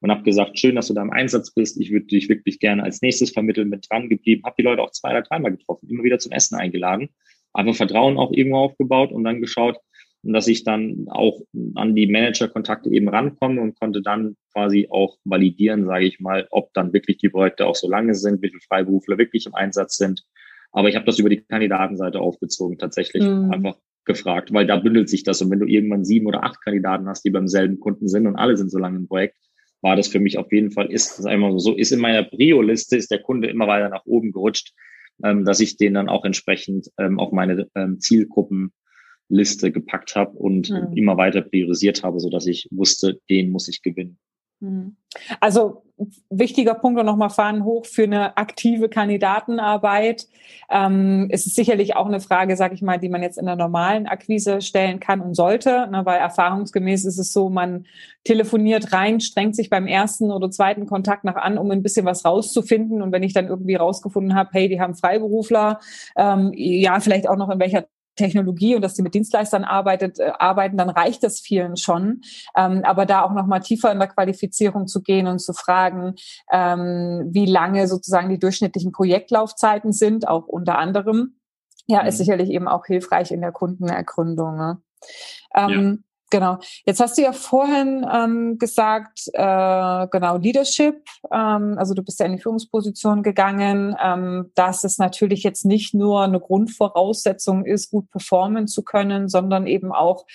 und 0.05 0.11
habe 0.11 0.21
gesagt, 0.21 0.59
schön, 0.59 0.75
dass 0.75 0.87
du 0.87 0.93
da 0.93 1.01
im 1.01 1.09
Einsatz 1.09 1.51
bist. 1.51 1.81
Ich 1.81 1.91
würde 1.91 2.05
dich 2.05 2.29
wirklich 2.29 2.59
gerne 2.59 2.83
als 2.83 3.01
nächstes 3.01 3.31
vermitteln, 3.31 3.69
mit 3.69 3.87
dran 3.89 4.07
geblieben, 4.07 4.43
habe 4.45 4.53
die 4.59 4.61
Leute 4.61 4.83
auch 4.83 4.91
zwei 4.91 5.09
oder 5.09 5.23
dreimal 5.23 5.49
getroffen, 5.49 5.89
immer 5.89 6.03
wieder 6.03 6.19
zum 6.19 6.31
Essen 6.31 6.53
eingeladen, 6.53 7.09
einfach 7.53 7.73
Vertrauen 7.73 8.19
auch 8.19 8.31
irgendwo 8.31 8.57
aufgebaut 8.57 9.11
und 9.11 9.23
dann 9.23 9.41
geschaut, 9.41 9.79
dass 10.21 10.47
ich 10.47 10.63
dann 10.63 11.07
auch 11.09 11.41
an 11.73 11.95
die 11.95 12.05
Manager-Kontakte 12.05 12.91
eben 12.91 13.09
rankomme 13.09 13.59
und 13.59 13.79
konnte 13.79 14.03
dann 14.03 14.35
quasi 14.53 14.89
auch 14.91 15.17
validieren, 15.23 15.87
sage 15.87 16.05
ich 16.05 16.19
mal, 16.19 16.47
ob 16.51 16.71
dann 16.73 16.93
wirklich 16.93 17.17
die 17.17 17.29
Projekte 17.29 17.65
auch 17.65 17.75
so 17.75 17.89
lange 17.89 18.13
sind, 18.13 18.43
wie 18.43 18.49
viele 18.49 18.61
Freiberufler 18.61 19.17
wirklich 19.17 19.47
im 19.47 19.55
Einsatz 19.55 19.97
sind. 19.97 20.23
Aber 20.71 20.87
ich 20.87 20.95
habe 20.95 21.05
das 21.05 21.17
über 21.17 21.29
die 21.29 21.41
Kandidatenseite 21.41 22.19
aufgezogen, 22.19 22.77
tatsächlich 22.77 23.23
mhm. 23.23 23.51
einfach 23.51 23.75
gefragt, 24.05 24.53
weil 24.53 24.67
da 24.67 24.77
bündelt 24.77 25.09
sich 25.09 25.23
das. 25.23 25.41
Und 25.41 25.49
wenn 25.49 25.61
du 25.61 25.65
irgendwann 25.65 26.05
sieben 26.05 26.27
oder 26.27 26.43
acht 26.43 26.61
Kandidaten 26.61 27.07
hast, 27.07 27.25
die 27.25 27.31
beim 27.31 27.47
selben 27.47 27.79
Kunden 27.79 28.07
sind 28.07 28.27
und 28.27 28.35
alle 28.35 28.55
sind 28.55 28.69
so 28.69 28.77
lange 28.77 28.97
im 28.97 29.07
Projekt, 29.07 29.35
war 29.81 29.95
das 29.95 30.07
für 30.07 30.19
mich 30.19 30.37
auf 30.37 30.51
jeden 30.51 30.71
Fall, 30.71 30.91
ist 30.91 31.17
das 31.17 31.25
einmal 31.25 31.57
so, 31.59 31.75
ist 31.75 31.91
in 31.91 31.99
meiner 31.99 32.23
Prio-Liste, 32.23 32.97
ist 32.97 33.11
der 33.11 33.21
Kunde 33.21 33.47
immer 33.47 33.67
weiter 33.67 33.89
nach 33.89 34.05
oben 34.05 34.31
gerutscht, 34.31 34.73
ähm, 35.23 35.45
dass 35.45 35.59
ich 35.59 35.77
den 35.77 35.93
dann 35.93 36.09
auch 36.09 36.25
entsprechend 36.25 36.89
ähm, 36.97 37.19
auf 37.19 37.31
meine 37.31 37.67
ähm, 37.75 37.99
Zielgruppenliste 37.99 39.71
gepackt 39.71 40.15
habe 40.15 40.31
und 40.31 40.69
mhm. 40.69 40.95
immer 40.95 41.17
weiter 41.17 41.41
priorisiert 41.41 42.03
habe, 42.03 42.19
so 42.19 42.29
dass 42.29 42.47
ich 42.47 42.67
wusste, 42.71 43.19
den 43.29 43.51
muss 43.51 43.67
ich 43.67 43.81
gewinnen. 43.81 44.17
Mhm. 44.65 44.95
Also 45.39 45.83
wichtiger 46.29 46.73
Punkt 46.73 46.99
und 46.99 47.05
nochmal 47.05 47.29
fahren 47.29 47.63
hoch 47.63 47.85
für 47.85 48.03
eine 48.03 48.35
aktive 48.35 48.89
Kandidatenarbeit. 48.89 50.27
Ähm, 50.69 51.29
es 51.31 51.45
ist 51.45 51.55
sicherlich 51.55 51.95
auch 51.95 52.07
eine 52.07 52.19
Frage, 52.19 52.57
sag 52.57 52.73
ich 52.73 52.81
mal, 52.81 52.99
die 52.99 53.07
man 53.07 53.23
jetzt 53.23 53.37
in 53.37 53.45
der 53.45 53.55
normalen 53.55 54.05
Akquise 54.05 54.61
stellen 54.61 54.99
kann 54.99 55.21
und 55.21 55.35
sollte, 55.35 55.87
ne, 55.89 56.05
weil 56.05 56.19
erfahrungsgemäß 56.19 57.05
ist 57.05 57.17
es 57.17 57.31
so, 57.31 57.49
man 57.49 57.85
telefoniert 58.25 58.91
rein, 58.91 59.21
strengt 59.21 59.55
sich 59.55 59.69
beim 59.69 59.87
ersten 59.87 60.31
oder 60.31 60.51
zweiten 60.51 60.85
Kontakt 60.85 61.23
nach 61.23 61.35
an, 61.35 61.57
um 61.57 61.71
ein 61.71 61.83
bisschen 61.83 62.05
was 62.05 62.25
rauszufinden. 62.25 63.01
Und 63.01 63.13
wenn 63.13 63.23
ich 63.23 63.33
dann 63.33 63.47
irgendwie 63.47 63.75
rausgefunden 63.75 64.35
habe, 64.35 64.49
hey, 64.51 64.67
die 64.67 64.81
haben 64.81 64.95
Freiberufler, 64.95 65.79
ähm, 66.17 66.51
ja, 66.55 66.99
vielleicht 66.99 67.29
auch 67.29 67.37
noch 67.37 67.49
in 67.49 67.59
welcher 67.59 67.85
Technologie 68.15 68.75
und 68.75 68.81
dass 68.81 68.95
sie 68.95 69.03
mit 69.03 69.13
Dienstleistern 69.13 69.63
arbeitet, 69.63 70.19
äh, 70.19 70.31
arbeiten, 70.37 70.77
dann 70.77 70.89
reicht 70.89 71.23
das 71.23 71.39
vielen 71.39 71.77
schon. 71.77 72.21
Ähm, 72.55 72.81
aber 72.83 73.05
da 73.05 73.23
auch 73.23 73.33
noch 73.33 73.45
mal 73.45 73.59
tiefer 73.59 73.91
in 73.91 73.99
der 73.99 74.07
Qualifizierung 74.07 74.87
zu 74.87 75.01
gehen 75.01 75.27
und 75.27 75.39
zu 75.39 75.53
fragen, 75.53 76.15
ähm, 76.51 77.27
wie 77.31 77.45
lange 77.45 77.87
sozusagen 77.87 78.29
die 78.29 78.39
durchschnittlichen 78.39 78.91
Projektlaufzeiten 78.91 79.91
sind, 79.91 80.27
auch 80.27 80.47
unter 80.47 80.77
anderem, 80.77 81.35
ja, 81.87 82.01
ist 82.01 82.15
mhm. 82.15 82.17
sicherlich 82.19 82.49
eben 82.49 82.67
auch 82.67 82.85
hilfreich 82.85 83.31
in 83.31 83.41
der 83.41 83.51
Kundenergründung. 83.51 84.57
Ne? 84.57 84.81
Ähm, 85.55 86.03
Genau. 86.35 86.57
Jetzt 86.85 86.99
hast 86.99 87.17
du 87.17 87.21
ja 87.21 87.31
vorhin 87.31 88.05
ähm, 88.13 88.57
gesagt, 88.57 89.29
äh, 89.31 90.07
genau, 90.11 90.35
Leadership, 90.35 91.01
ähm, 91.31 91.77
also 91.77 91.93
du 91.93 92.03
bist 92.03 92.19
ja 92.19 92.25
in 92.25 92.33
die 92.33 92.41
Führungsposition 92.41 93.23
gegangen, 93.23 93.95
ähm, 94.03 94.51
dass 94.53 94.83
es 94.83 94.97
natürlich 94.97 95.43
jetzt 95.43 95.63
nicht 95.63 95.93
nur 95.93 96.23
eine 96.23 96.41
Grundvoraussetzung 96.41 97.63
ist, 97.63 97.89
gut 97.89 98.09
performen 98.11 98.67
zu 98.67 98.83
können, 98.83 99.29
sondern 99.29 99.65
eben 99.65 99.93
auch 99.93 100.25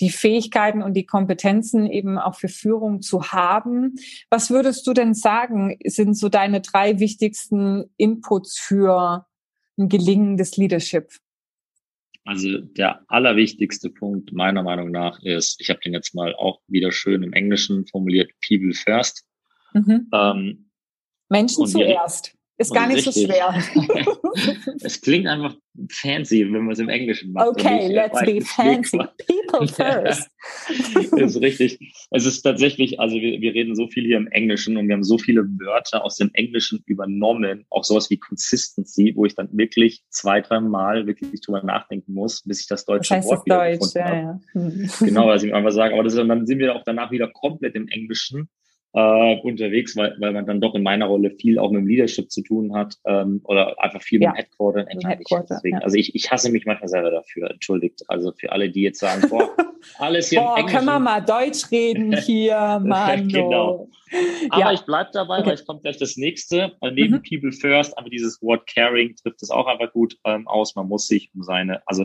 die 0.00 0.08
Fähigkeiten 0.08 0.82
und 0.82 0.94
die 0.94 1.04
Kompetenzen 1.04 1.86
eben 1.86 2.16
auch 2.16 2.36
für 2.36 2.48
Führung 2.48 3.02
zu 3.02 3.24
haben. 3.24 3.96
Was 4.30 4.48
würdest 4.48 4.86
du 4.86 4.94
denn 4.94 5.12
sagen, 5.12 5.76
sind 5.84 6.16
so 6.16 6.30
deine 6.30 6.62
drei 6.62 6.98
wichtigsten 6.98 7.90
Inputs 7.98 8.58
für 8.58 9.26
ein 9.76 9.90
gelingendes 9.90 10.56
Leadership? 10.56 11.10
Also 12.24 12.58
der 12.58 13.02
allerwichtigste 13.08 13.90
Punkt 13.90 14.32
meiner 14.32 14.62
Meinung 14.62 14.90
nach 14.90 15.20
ist, 15.22 15.60
ich 15.60 15.70
habe 15.70 15.80
den 15.80 15.92
jetzt 15.92 16.14
mal 16.14 16.34
auch 16.34 16.60
wieder 16.68 16.92
schön 16.92 17.22
im 17.22 17.32
Englischen 17.32 17.86
formuliert, 17.86 18.30
People 18.46 18.74
First. 18.74 19.26
Mhm. 19.72 20.08
Ähm, 20.12 20.70
Menschen 21.28 21.66
zuerst. 21.66 22.36
Ist 22.58 22.74
gar 22.74 22.86
nicht 22.86 23.06
richtig. 23.06 23.14
so 23.14 23.26
schwer. 23.26 23.54
es 24.82 25.00
klingt 25.00 25.26
einfach 25.26 25.56
fancy, 25.90 26.44
wenn 26.44 26.64
man 26.64 26.72
es 26.72 26.78
im 26.78 26.88
Englischen 26.88 27.32
macht. 27.32 27.48
Okay, 27.48 27.88
let's 27.88 28.20
be 28.20 28.40
fancy. 28.40 28.98
People 28.98 29.66
first. 29.68 30.28
das 31.12 31.34
ist 31.36 31.40
richtig. 31.40 31.78
Es 32.10 32.26
ist 32.26 32.42
tatsächlich, 32.42 33.00
also 33.00 33.16
wir, 33.16 33.40
wir 33.40 33.54
reden 33.54 33.74
so 33.74 33.88
viel 33.88 34.04
hier 34.04 34.18
im 34.18 34.28
Englischen 34.28 34.76
und 34.76 34.86
wir 34.86 34.94
haben 34.94 35.02
so 35.02 35.18
viele 35.18 35.44
Wörter 35.44 36.04
aus 36.04 36.16
dem 36.16 36.30
Englischen 36.34 36.82
übernommen, 36.86 37.64
auch 37.70 37.84
sowas 37.84 38.10
wie 38.10 38.18
Consistency, 38.18 39.12
wo 39.16 39.24
ich 39.24 39.34
dann 39.34 39.48
wirklich 39.52 40.04
zwei, 40.10 40.40
drei 40.40 40.60
Mal 40.60 41.06
wirklich 41.06 41.40
drüber 41.40 41.62
nachdenken 41.62 42.12
muss, 42.12 42.42
bis 42.42 42.60
ich 42.60 42.68
das 42.68 42.84
deutsche 42.84 43.14
das 43.14 43.18
heißt 43.18 43.28
Wort 43.28 43.46
wieder 43.46 43.76
Deutsch, 43.76 43.94
ja, 43.94 44.14
ja. 44.14 44.40
Hm. 44.52 44.90
Genau, 45.00 45.26
was 45.26 45.42
ich 45.42 45.54
einfach 45.54 45.72
sagen. 45.72 45.94
Aber 45.94 46.04
das 46.04 46.14
dann 46.14 46.46
sind 46.46 46.58
wir 46.58 46.76
auch 46.76 46.82
danach 46.84 47.10
wieder 47.10 47.28
komplett 47.28 47.74
im 47.74 47.88
Englischen 47.88 48.48
äh, 48.94 49.36
unterwegs, 49.40 49.96
weil, 49.96 50.14
weil 50.18 50.32
man 50.32 50.46
dann 50.46 50.60
doch 50.60 50.74
in 50.74 50.82
meiner 50.82 51.06
Rolle 51.06 51.30
viel 51.30 51.58
auch 51.58 51.70
mit 51.70 51.80
dem 51.80 51.86
Leadership 51.86 52.30
zu 52.30 52.42
tun 52.42 52.74
hat 52.74 52.96
ähm, 53.06 53.40
oder 53.44 53.82
einfach 53.82 54.02
viel 54.02 54.20
ja. 54.20 54.30
mit 54.30 54.36
dem 54.36 54.44
Headquarter 54.44 54.80
England. 54.88 55.18
Headquarter, 55.18 55.54
Deswegen, 55.56 55.78
ja. 55.78 55.82
Also 55.82 55.96
ich, 55.96 56.14
ich 56.14 56.30
hasse 56.30 56.50
mich 56.50 56.66
manchmal 56.66 56.88
selber 56.88 57.10
dafür, 57.10 57.50
entschuldigt. 57.50 58.02
Also 58.08 58.32
für 58.32 58.52
alle, 58.52 58.70
die 58.70 58.82
jetzt 58.82 59.00
sagen, 59.00 59.28
boah, 59.30 59.48
alles 59.98 60.28
hier 60.28 60.40
boah, 60.40 60.66
können 60.66 60.84
wir 60.84 60.98
mal 60.98 61.20
Deutsch 61.20 61.70
reden 61.70 62.16
hier, 62.18 62.80
Mann. 62.84 63.28
genau. 63.28 63.88
Aber 64.50 64.60
ja. 64.60 64.72
ich 64.72 64.82
bleib 64.82 65.12
dabei, 65.12 65.38
okay. 65.38 65.46
weil 65.46 65.54
es 65.54 65.64
kommt 65.64 65.82
gleich 65.82 65.96
das 65.96 66.18
nächste. 66.18 66.72
Äh, 66.82 66.90
neben 66.90 67.14
mhm. 67.14 67.22
People 67.22 67.52
First, 67.52 67.96
aber 67.96 68.10
dieses 68.10 68.42
Wort 68.42 68.66
Caring 68.66 69.16
trifft 69.16 69.42
es 69.42 69.50
auch 69.50 69.66
einfach 69.66 69.90
gut 69.92 70.18
ähm, 70.24 70.46
aus. 70.46 70.74
Man 70.74 70.88
muss 70.88 71.06
sich 71.06 71.30
um 71.34 71.42
seine, 71.42 71.80
also 71.86 72.04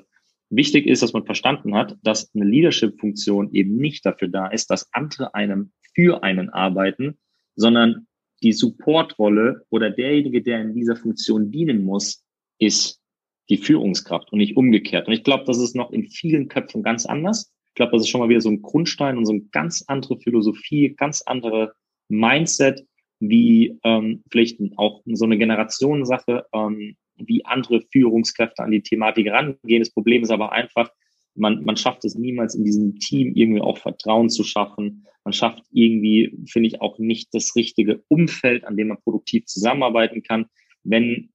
Wichtig 0.49 0.87
ist, 0.87 1.01
dass 1.03 1.13
man 1.13 1.25
verstanden 1.25 1.75
hat, 1.75 1.97
dass 2.03 2.33
eine 2.33 2.45
Leadership-Funktion 2.45 3.53
eben 3.53 3.75
nicht 3.77 4.05
dafür 4.05 4.29
da 4.29 4.47
ist, 4.47 4.69
dass 4.69 4.91
andere 4.93 5.33
einem 5.33 5.71
für 5.93 6.23
einen 6.23 6.49
arbeiten, 6.49 7.17
sondern 7.55 8.07
die 8.43 8.53
Supportrolle 8.53 9.65
oder 9.69 9.89
derjenige, 9.89 10.41
der 10.41 10.61
in 10.61 10.73
dieser 10.73 10.95
Funktion 10.95 11.51
dienen 11.51 11.83
muss, 11.83 12.23
ist 12.59 13.01
die 13.49 13.57
Führungskraft 13.57 14.31
und 14.31 14.39
nicht 14.39 14.57
umgekehrt. 14.57 15.07
Und 15.07 15.13
ich 15.13 15.23
glaube, 15.23 15.45
das 15.45 15.57
ist 15.57 15.75
noch 15.75 15.91
in 15.91 16.07
vielen 16.07 16.47
Köpfen 16.47 16.83
ganz 16.83 17.05
anders. 17.05 17.51
Ich 17.69 17.73
glaube, 17.75 17.93
das 17.93 18.03
ist 18.03 18.09
schon 18.09 18.21
mal 18.21 18.29
wieder 18.29 18.41
so 18.41 18.49
ein 18.49 18.61
Grundstein 18.61 19.17
und 19.17 19.25
so 19.25 19.33
eine 19.33 19.43
ganz 19.51 19.83
andere 19.87 20.19
Philosophie, 20.19 20.95
ganz 20.95 21.23
andere 21.25 21.73
Mindset, 22.09 22.85
wie 23.19 23.77
ähm, 23.83 24.23
vielleicht 24.29 24.59
auch 24.77 25.01
so 25.05 25.25
eine 25.25 25.37
Generationensache, 25.37 26.45
ähm, 26.53 26.95
wie 27.17 27.45
andere 27.45 27.81
Führungskräfte 27.91 28.63
an 28.63 28.71
die 28.71 28.81
Thematik 28.81 29.27
rangehen. 29.29 29.81
Das 29.81 29.91
Problem 29.91 30.23
ist 30.23 30.31
aber 30.31 30.51
einfach, 30.51 30.91
man, 31.35 31.63
man 31.63 31.77
schafft 31.77 32.03
es 32.05 32.15
niemals 32.15 32.55
in 32.55 32.65
diesem 32.65 32.99
Team 32.99 33.33
irgendwie 33.35 33.61
auch 33.61 33.77
Vertrauen 33.77 34.29
zu 34.29 34.43
schaffen. 34.43 35.05
Man 35.23 35.33
schafft 35.33 35.63
irgendwie, 35.71 36.37
finde 36.47 36.67
ich, 36.67 36.81
auch 36.81 36.99
nicht 36.99 37.33
das 37.33 37.55
richtige 37.55 38.03
Umfeld, 38.07 38.65
an 38.65 38.77
dem 38.77 38.89
man 38.89 39.01
produktiv 39.01 39.45
zusammenarbeiten 39.45 40.23
kann. 40.23 40.45
Wenn 40.83 41.29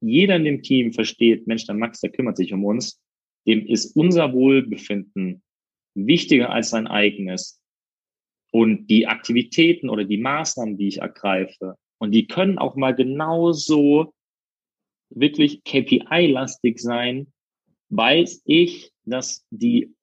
jeder 0.00 0.36
in 0.36 0.44
dem 0.44 0.62
Team 0.62 0.92
versteht, 0.92 1.46
Mensch, 1.46 1.66
der 1.66 1.74
Max, 1.74 2.00
der 2.00 2.10
kümmert 2.10 2.36
sich 2.36 2.52
um 2.52 2.64
uns, 2.64 3.00
dem 3.46 3.66
ist 3.66 3.96
unser 3.96 4.32
Wohlbefinden 4.32 5.42
wichtiger 5.94 6.50
als 6.50 6.70
sein 6.70 6.86
eigenes. 6.86 7.60
Und 8.50 8.88
die 8.88 9.06
Aktivitäten 9.06 9.88
oder 9.88 10.04
die 10.04 10.18
Maßnahmen, 10.18 10.76
die 10.76 10.88
ich 10.88 10.98
ergreife, 10.98 11.76
und 11.98 12.10
die 12.10 12.26
können 12.26 12.58
auch 12.58 12.74
mal 12.74 12.94
genauso 12.94 14.12
wirklich 15.14 15.64
KPI-lastig 15.64 16.78
sein, 16.78 17.32
weiß 17.90 18.42
ich, 18.44 18.92
dass 19.04 19.44
die 19.50 19.94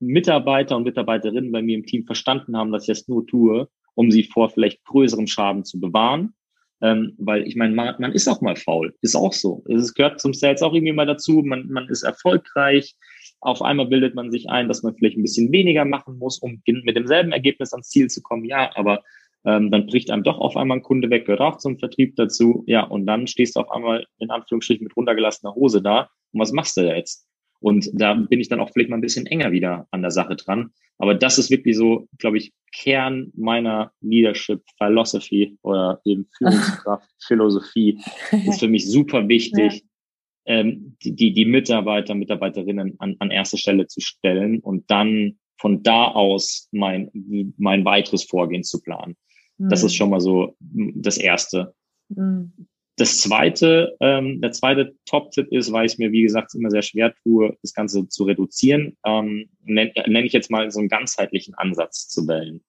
Mitarbeiter 0.00 0.76
und 0.76 0.84
Mitarbeiterinnen 0.84 1.52
bei 1.52 1.62
mir 1.62 1.76
im 1.76 1.86
Team 1.86 2.04
verstanden 2.04 2.56
haben, 2.56 2.72
dass 2.72 2.84
ich 2.84 2.88
das 2.88 3.08
nur 3.08 3.26
tue, 3.26 3.68
um 3.94 4.10
sie 4.10 4.24
vor 4.24 4.50
vielleicht 4.50 4.84
größerem 4.84 5.26
Schaden 5.26 5.64
zu 5.64 5.80
bewahren. 5.80 6.34
Ähm, 6.82 7.14
weil 7.18 7.46
ich 7.46 7.56
meine, 7.56 7.74
man, 7.74 7.94
man, 7.98 8.12
ist 8.12 8.28
auch 8.28 8.40
mal 8.40 8.56
faul, 8.56 8.94
ist 9.00 9.14
auch 9.14 9.32
so. 9.32 9.64
Es 9.68 9.94
gehört 9.94 10.20
zum 10.20 10.34
Sales 10.34 10.60
auch 10.60 10.74
irgendwie 10.74 10.92
mal 10.92 11.06
dazu. 11.06 11.42
Man, 11.44 11.68
man 11.68 11.88
ist 11.88 12.02
erfolgreich. 12.02 12.94
Auf 13.40 13.62
einmal 13.62 13.86
bildet 13.86 14.14
man 14.14 14.30
sich 14.30 14.50
ein, 14.50 14.68
dass 14.68 14.82
man 14.82 14.94
vielleicht 14.94 15.16
ein 15.16 15.22
bisschen 15.22 15.52
weniger 15.52 15.84
machen 15.84 16.18
muss, 16.18 16.38
um 16.38 16.60
mit 16.66 16.96
demselben 16.96 17.32
Ergebnis 17.32 17.72
ans 17.72 17.88
Ziel 17.88 18.08
zu 18.08 18.22
kommen. 18.22 18.44
Ja, 18.44 18.70
aber 18.74 19.02
ähm, 19.44 19.70
dann 19.70 19.86
bricht 19.86 20.10
einem 20.10 20.22
doch 20.22 20.38
auf 20.38 20.56
einmal 20.56 20.78
ein 20.78 20.82
Kunde 20.82 21.10
weg, 21.10 21.26
gehört 21.26 21.40
auch 21.40 21.58
zum 21.58 21.78
Vertrieb 21.78 22.16
dazu. 22.16 22.64
Ja, 22.66 22.84
und 22.84 23.06
dann 23.06 23.26
stehst 23.26 23.56
du 23.56 23.60
auf 23.60 23.70
einmal 23.70 24.06
in 24.18 24.30
Anführungsstrichen 24.30 24.84
mit 24.84 24.96
runtergelassener 24.96 25.54
Hose 25.54 25.82
da. 25.82 26.08
Und 26.32 26.40
was 26.40 26.52
machst 26.52 26.76
du 26.76 26.82
da 26.82 26.94
jetzt? 26.94 27.26
Und 27.60 27.88
da 27.94 28.14
bin 28.14 28.40
ich 28.40 28.48
dann 28.48 28.60
auch 28.60 28.70
vielleicht 28.70 28.90
mal 28.90 28.96
ein 28.96 29.02
bisschen 29.02 29.26
enger 29.26 29.52
wieder 29.52 29.86
an 29.90 30.02
der 30.02 30.10
Sache 30.10 30.36
dran. 30.36 30.70
Aber 30.98 31.14
das 31.14 31.38
ist 31.38 31.50
wirklich 31.50 31.76
so, 31.76 32.08
glaube 32.18 32.38
ich, 32.38 32.52
Kern 32.72 33.32
meiner 33.34 33.92
Leadership 34.00 34.62
Philosophy 34.78 35.58
oder 35.62 36.00
eben 36.04 36.28
Führungskraft 36.38 37.08
Philosophie 37.26 37.98
ist 38.46 38.60
für 38.60 38.68
mich 38.68 38.90
super 38.90 39.28
wichtig, 39.28 39.82
ja. 40.46 40.56
ähm, 40.56 40.96
die, 41.02 41.14
die, 41.14 41.32
die 41.32 41.46
Mitarbeiter, 41.46 42.14
Mitarbeiterinnen 42.14 42.96
an, 42.98 43.16
an 43.18 43.30
erste 43.30 43.58
Stelle 43.58 43.86
zu 43.86 44.00
stellen 44.00 44.60
und 44.60 44.90
dann 44.90 45.38
von 45.58 45.82
da 45.82 46.08
aus 46.08 46.68
mein, 46.72 47.10
mein 47.56 47.84
weiteres 47.84 48.24
Vorgehen 48.24 48.64
zu 48.64 48.82
planen. 48.82 49.16
Mhm. 49.58 49.68
Das 49.68 49.82
ist 49.82 49.92
mhm. 49.92 49.96
schon 49.96 50.10
mal 50.10 50.20
so 50.20 50.56
das 50.60 51.18
Erste. 51.18 51.74
Mhm. 52.08 52.52
Das 52.96 53.20
zweite, 53.20 53.96
ähm, 54.00 54.40
der 54.40 54.52
zweite 54.52 54.94
Top-Tipp 55.04 55.48
ist, 55.50 55.72
weil 55.72 55.86
ich 55.86 55.98
mir, 55.98 56.12
wie 56.12 56.22
gesagt, 56.22 56.54
immer 56.54 56.70
sehr 56.70 56.82
schwer 56.82 57.12
tue, 57.24 57.56
das 57.60 57.74
Ganze 57.74 58.08
zu 58.08 58.22
reduzieren, 58.22 58.96
ähm, 59.04 59.50
nenne 59.64 59.92
nenn 60.06 60.24
ich 60.24 60.32
jetzt 60.32 60.50
mal 60.50 60.70
so 60.70 60.78
einen 60.78 60.88
ganzheitlichen 60.88 61.54
Ansatz 61.54 62.08
zu 62.08 62.28
wählen. 62.28 62.62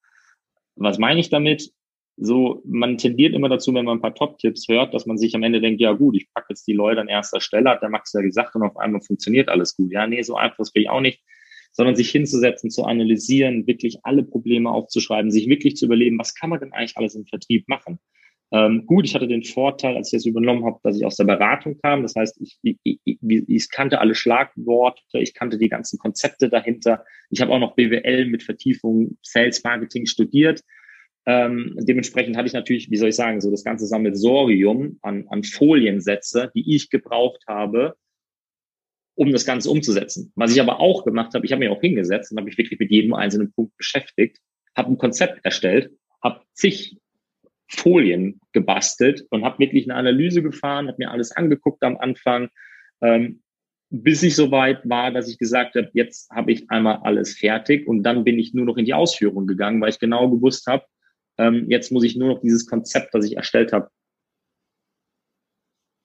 Was 0.76 0.98
meine 0.98 1.20
ich 1.20 1.30
damit? 1.30 1.72
so, 2.18 2.62
man 2.66 2.98
tendiert 2.98 3.34
immer 3.34 3.50
dazu, 3.50 3.74
wenn 3.74 3.86
man 3.86 3.98
ein 3.98 4.02
paar 4.02 4.16
Top-Tipps 4.16 4.68
hört, 4.70 4.94
dass 4.94 5.06
man 5.06 5.18
sich 5.18 5.36
am 5.36 5.44
Ende 5.44 5.60
denkt, 5.60 5.82
ja 5.82 5.92
gut, 5.92 6.16
ich 6.16 6.32
packe 6.34 6.48
jetzt 6.50 6.66
die 6.68 6.74
Leute 6.74 7.02
an 7.02 7.08
erster 7.08 7.42
Stelle, 7.42 7.70
hat 7.70 7.82
der 7.82 7.90
Max 7.90 8.14
ja 8.14 8.22
gesagt, 8.22 8.56
und 8.56 8.64
auf 8.64 8.78
einmal 8.78 9.02
funktioniert 9.02 9.50
alles 9.50 9.76
gut. 9.76 9.92
Ja, 9.92 10.08
nee, 10.08 10.22
so 10.22 10.36
einfach 10.36 10.60
ist 10.60 10.72
ich 10.74 10.90
auch 10.90 11.02
nicht, 11.02 11.22
sondern 11.76 11.96
sich 11.96 12.10
hinzusetzen, 12.10 12.70
zu 12.70 12.86
analysieren, 12.86 13.68
wirklich 13.68 14.00
alle 14.04 14.24
Probleme 14.24 14.72
aufzuschreiben, 14.72 15.30
sich 15.30 15.50
wirklich 15.50 15.76
zu 15.76 15.86
überlegen, 15.86 16.18
was 16.18 16.34
kann 16.34 16.50
man 16.50 16.60
denn 16.60 16.72
eigentlich 16.72 16.98
alles 16.98 17.16
im 17.16 17.26
Vertrieb 17.26 17.68
machen? 17.68 18.00
Ähm, 18.52 18.86
gut, 18.86 19.06
ich 19.06 19.14
hatte 19.14 19.28
den 19.28 19.44
Vorteil, 19.44 19.98
als 19.98 20.14
ich 20.14 20.20
das 20.20 20.26
übernommen 20.26 20.66
habe, 20.66 20.80
dass 20.84 20.96
ich 20.96 21.06
aus 21.06 21.18
der 21.18 21.26
Beratung 21.26 21.78
kam. 21.82 22.04
Das 22.04 22.16
heißt, 22.16 22.40
ich, 22.42 22.58
ich, 22.62 23.00
ich, 23.04 23.20
ich 23.22 23.70
kannte 23.70 24.00
alle 24.00 24.16
Schlagworte, 24.16 25.02
ich 25.14 25.34
kannte 25.34 25.58
die 25.58 25.68
ganzen 25.68 26.00
Konzepte 26.00 26.48
dahinter. 26.48 27.04
Ich 27.30 27.42
habe 27.42 27.52
auch 27.52 27.60
noch 27.60 27.76
BWL 27.76 28.28
mit 28.28 28.44
Vertiefung 28.44 29.18
Sales 29.22 29.62
Marketing 29.64 30.06
studiert. 30.06 30.62
Ähm, 31.26 31.76
dementsprechend 31.82 32.38
hatte 32.38 32.48
ich 32.48 32.54
natürlich, 32.54 32.90
wie 32.90 32.98
soll 32.98 33.10
ich 33.10 33.16
sagen, 33.16 33.42
so 33.42 33.52
das 33.52 33.64
ganze 33.66 33.88
Sammelsorium 33.88 35.00
an, 35.02 35.26
an 35.28 35.44
Foliensätze, 35.44 36.52
die 36.56 36.76
ich 36.76 36.90
gebraucht 36.90 37.44
habe, 37.48 37.96
um 39.16 39.32
das 39.32 39.46
Ganze 39.46 39.70
umzusetzen. 39.70 40.32
Was 40.36 40.52
ich 40.52 40.62
aber 40.62 40.80
auch 40.80 41.04
gemacht 41.04 41.34
habe, 41.34 41.46
ich 41.46 41.52
habe 41.52 41.60
mich 41.60 41.70
auch 41.70 41.82
hingesetzt 41.82 42.32
und 42.32 42.38
habe 42.38 42.46
mich 42.46 42.58
wirklich 42.58 42.80
mit 42.80 42.92
jedem 42.92 43.14
einzelnen 43.14 43.52
Punkt 43.52 43.76
beschäftigt, 43.78 44.40
habe 44.76 44.92
ein 44.92 44.98
Konzept 44.98 45.44
erstellt, 45.44 45.92
habe 46.22 46.42
zig 46.54 46.98
Folien 47.68 48.40
gebastelt 48.52 49.26
und 49.30 49.44
habe 49.44 49.60
wirklich 49.60 49.90
eine 49.90 49.98
Analyse 49.98 50.44
gefahren, 50.44 50.88
habe 50.88 50.98
mir 51.00 51.12
alles 51.12 51.32
angeguckt 51.32 51.82
am 51.84 51.98
Anfang, 51.98 52.50
ähm, 53.02 53.42
bis 53.90 54.24
ich 54.24 54.36
soweit 54.36 54.88
war, 54.88 55.12
dass 55.12 55.30
ich 55.30 55.38
gesagt 55.38 55.76
habe, 55.76 55.90
jetzt 55.94 56.30
habe 56.32 56.52
ich 56.52 56.70
einmal 56.70 57.00
alles 57.04 57.38
fertig 57.38 57.88
und 57.88 58.04
dann 58.04 58.24
bin 58.24 58.38
ich 58.38 58.54
nur 58.54 58.66
noch 58.66 58.78
in 58.78 58.86
die 58.86 58.94
Ausführung 58.94 59.48
gegangen, 59.48 59.82
weil 59.82 59.90
ich 59.90 60.00
genau 60.00 60.30
gewusst 60.30 60.68
habe, 60.68 60.86
ähm, 61.38 61.66
jetzt 61.70 61.92
muss 61.92 62.04
ich 62.04 62.16
nur 62.16 62.30
noch 62.30 62.42
dieses 62.42 62.68
Konzept, 62.68 63.14
das 63.14 63.26
ich 63.26 63.38
erstellt 63.38 63.72
habe, 63.74 63.90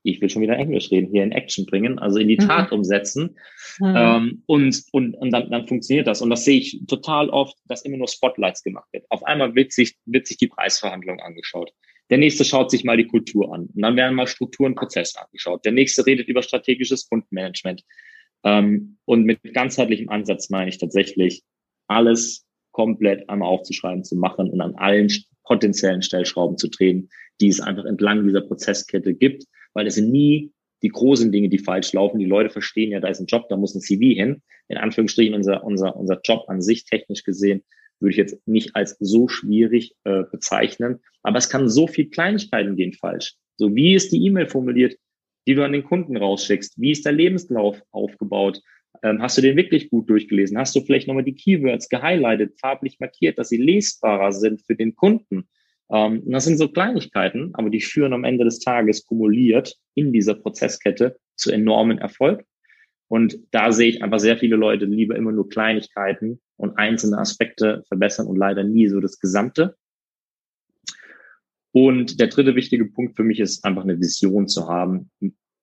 ich 0.03 0.21
will 0.21 0.31
schon 0.31 0.43
wieder 0.43 0.57
Englisch 0.57 0.91
reden, 0.91 1.11
hier 1.13 1.23
in 1.23 1.33
Action 1.33 1.67
bringen, 1.67 1.99
also 1.99 2.19
in 2.19 2.29
die 2.29 2.37
mhm. 2.37 2.47
Tat 2.49 2.73
umsetzen. 2.73 3.37
Mhm. 3.79 3.95
Ähm, 3.97 4.43
und 4.47 4.83
und, 4.93 5.15
und 5.15 5.31
dann, 5.31 5.51
dann 5.51 5.67
funktioniert 5.67 6.07
das. 6.07 6.23
Und 6.23 6.31
das 6.31 6.45
sehe 6.45 6.59
ich 6.59 6.83
total 6.87 7.29
oft, 7.31 7.57
dass 7.67 7.83
immer 7.83 7.99
nur 7.99 8.09
Spotlights 8.09 8.63
gemacht 8.63 8.89
wird. 8.93 9.05
Auf 9.11 9.23
einmal 9.25 9.55
wird 9.55 9.73
sich, 9.73 9.97
wird 10.07 10.27
sich 10.27 10.39
die 10.39 10.49
Preisverhandlung 10.49 11.21
angeschaut. 11.21 11.73
Der 12.09 12.19
nächste 12.19 12.45
schaut 12.45 12.71
sich 12.71 12.85
mal 12.85 12.97
die 12.97 13.07
Kultur 13.07 13.55
an. 13.55 13.69
Und 13.75 13.83
dann 13.83 13.97
werden 13.97 14.17
mal 14.17 14.27
Strukturen, 14.27 14.75
Prozesse 14.75 15.21
angeschaut. 15.23 15.65
Der 15.65 15.73
nächste 15.73 16.05
redet 16.05 16.29
über 16.29 16.43
strategisches 16.43 17.09
Kundenmanagement. 17.09 17.83
Ähm, 18.43 18.99
und 19.05 19.25
mit 19.25 19.41
ganzheitlichem 19.55 20.09
Ansatz 20.09 20.51
meine 20.51 20.71
ich 20.71 20.79
tatsächlich, 20.79 21.43
alles 21.87 22.47
komplett 22.73 23.29
einmal 23.29 23.49
aufzuschreiben, 23.49 24.05
zu 24.05 24.17
machen 24.17 24.49
und 24.49 24.61
an 24.61 24.75
allen 24.77 25.09
potenziellen 25.45 26.03
Stellschrauben 26.03 26.57
zu 26.57 26.69
drehen, 26.69 27.11
die 27.41 27.49
es 27.49 27.61
einfach 27.61 27.85
entlang 27.85 28.25
dieser 28.25 28.43
Prozesskette 28.43 29.15
gibt, 29.15 29.45
weil 29.75 29.87
es 29.87 29.95
sind 29.95 30.11
nie 30.11 30.53
die 30.83 30.89
großen 30.89 31.31
Dinge, 31.31 31.49
die 31.49 31.59
falsch 31.59 31.93
laufen. 31.93 32.19
Die 32.19 32.27
Leute 32.27 32.51
verstehen 32.51 32.93
ja, 32.93 33.01
da 33.01 33.09
ist 33.09 33.21
ein 33.21 33.27
Job, 33.27 33.49
da 33.49 33.57
muss 33.57 33.75
ein 33.75 33.81
CV 33.81 34.15
hin. 34.15 34.43
In 34.69 34.79
Anführungsstrichen 34.79 35.35
unser, 35.35 35.65
unser, 35.65 35.97
unser 35.97 36.21
Job 36.25 36.45
an 36.49 36.63
sich 36.63 36.85
technisch 36.85 37.25
gesehen 37.25 37.63
würde 38.01 38.13
ich 38.13 38.17
jetzt 38.17 38.47
nicht 38.47 38.75
als 38.75 38.97
so 38.99 39.29
schwierig 39.29 39.95
äh, 40.05 40.23
bezeichnen. 40.31 41.01
Aber 41.23 41.39
es 41.39 41.51
kann 41.51 41.69
so 41.69 41.87
viel 41.87 42.09
Kleinigkeiten 42.09 42.77
gehen 42.77 42.95
falsch. 42.95 43.35
So 43.57 43.75
wie 43.75 43.95
ist 43.95 44.11
die 44.13 44.25
E-Mail 44.25 44.47
formuliert, 44.47 44.97
die 45.47 45.55
du 45.55 45.65
an 45.65 45.73
den 45.73 45.85
Kunden 45.85 46.17
rausschickst? 46.17 46.81
Wie 46.81 46.93
ist 46.93 47.05
der 47.05 47.13
Lebenslauf 47.13 47.83
aufgebaut? 47.91 48.63
Ähm, 49.03 49.21
hast 49.21 49.37
du 49.37 49.43
den 49.43 49.57
wirklich 49.57 49.91
gut 49.91 50.09
durchgelesen? 50.09 50.59
Hast 50.59 50.75
du 50.75 50.81
vielleicht 50.81 51.09
nochmal 51.09 51.25
die 51.25 51.35
Keywords 51.35 51.89
gehighlightet, 51.89 52.59
farblich 52.59 52.99
markiert, 53.01 53.39
dass 53.39 53.51
sie 53.51 53.59
lesbarer 53.59 54.33
sind 54.33 54.63
für 54.67 54.77
den 54.77 54.95
Kunden? 54.97 55.49
Ähm, 55.93 56.23
das 56.27 56.45
sind 56.45 56.59
so 56.59 56.69
Kleinigkeiten, 56.69 57.51
aber 57.55 57.71
die 57.71 57.81
führen 57.81 58.13
am 58.13 58.25
Ende 58.25 58.45
des 58.45 58.61
Tages 58.61 59.05
kumuliert 59.05 59.77
in 59.95 60.13
dieser 60.13 60.35
Prozesskette 60.35 61.19
zu 61.37 61.51
enormen 61.51 61.99
Erfolg. 61.99 62.45
Und 63.09 63.39
da 63.51 63.73
sehe 63.73 63.89
ich 63.89 64.03
einfach 64.03 64.21
sehr 64.21 64.39
viele 64.39 64.57
Leute 64.57 64.85
lieber 64.85 65.17
immer 65.17 65.33
nur 65.33 65.49
Kleinigkeiten 65.49 66.41
und 66.57 66.79
einzelne 66.79 67.19
Aspekte 67.19 67.83
verbessern 67.89 68.29
und 68.29 68.37
leider 68.37 68.63
nie 68.63 68.87
so 68.87 69.01
das 69.01 69.19
Gesamte. 69.19 69.77
Und 71.73 72.21
der 72.21 72.29
dritte 72.29 72.55
wichtige 72.55 72.87
Punkt 72.87 73.17
für 73.17 73.25
mich 73.25 73.41
ist 73.41 73.65
einfach 73.65 73.83
eine 73.83 73.99
Vision 73.99 74.47
zu 74.47 74.69
haben, 74.69 75.11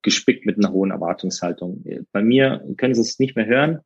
gespickt 0.02 0.46
mit 0.46 0.58
einer 0.58 0.72
hohen 0.72 0.92
Erwartungshaltung. 0.92 1.84
Bei 2.12 2.22
mir 2.22 2.64
können 2.78 2.96
Sie 2.96 3.02
es 3.02 3.20
nicht 3.20 3.36
mehr 3.36 3.46
hören. 3.46 3.80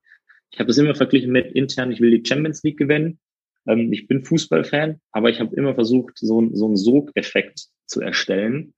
Ich 0.52 0.60
habe 0.60 0.68
das 0.68 0.78
immer 0.78 0.96
verglichen 0.96 1.32
mit 1.32 1.52
intern, 1.54 1.92
ich 1.92 2.02
will 2.02 2.12
die 2.12 2.28
Champions 2.28 2.62
League 2.64 2.78
gewinnen. 2.78 3.20
Ähm, 3.68 3.92
ich 3.92 4.08
bin 4.08 4.24
Fußballfan, 4.24 5.00
aber 5.12 5.30
ich 5.30 5.40
habe 5.40 5.56
immer 5.56 5.76
versucht, 5.76 6.18
so, 6.18 6.50
so 6.54 6.66
einen 6.68 6.78
Sogeffekt 6.78 7.68
zu 7.86 8.02
erstellen, 8.02 8.74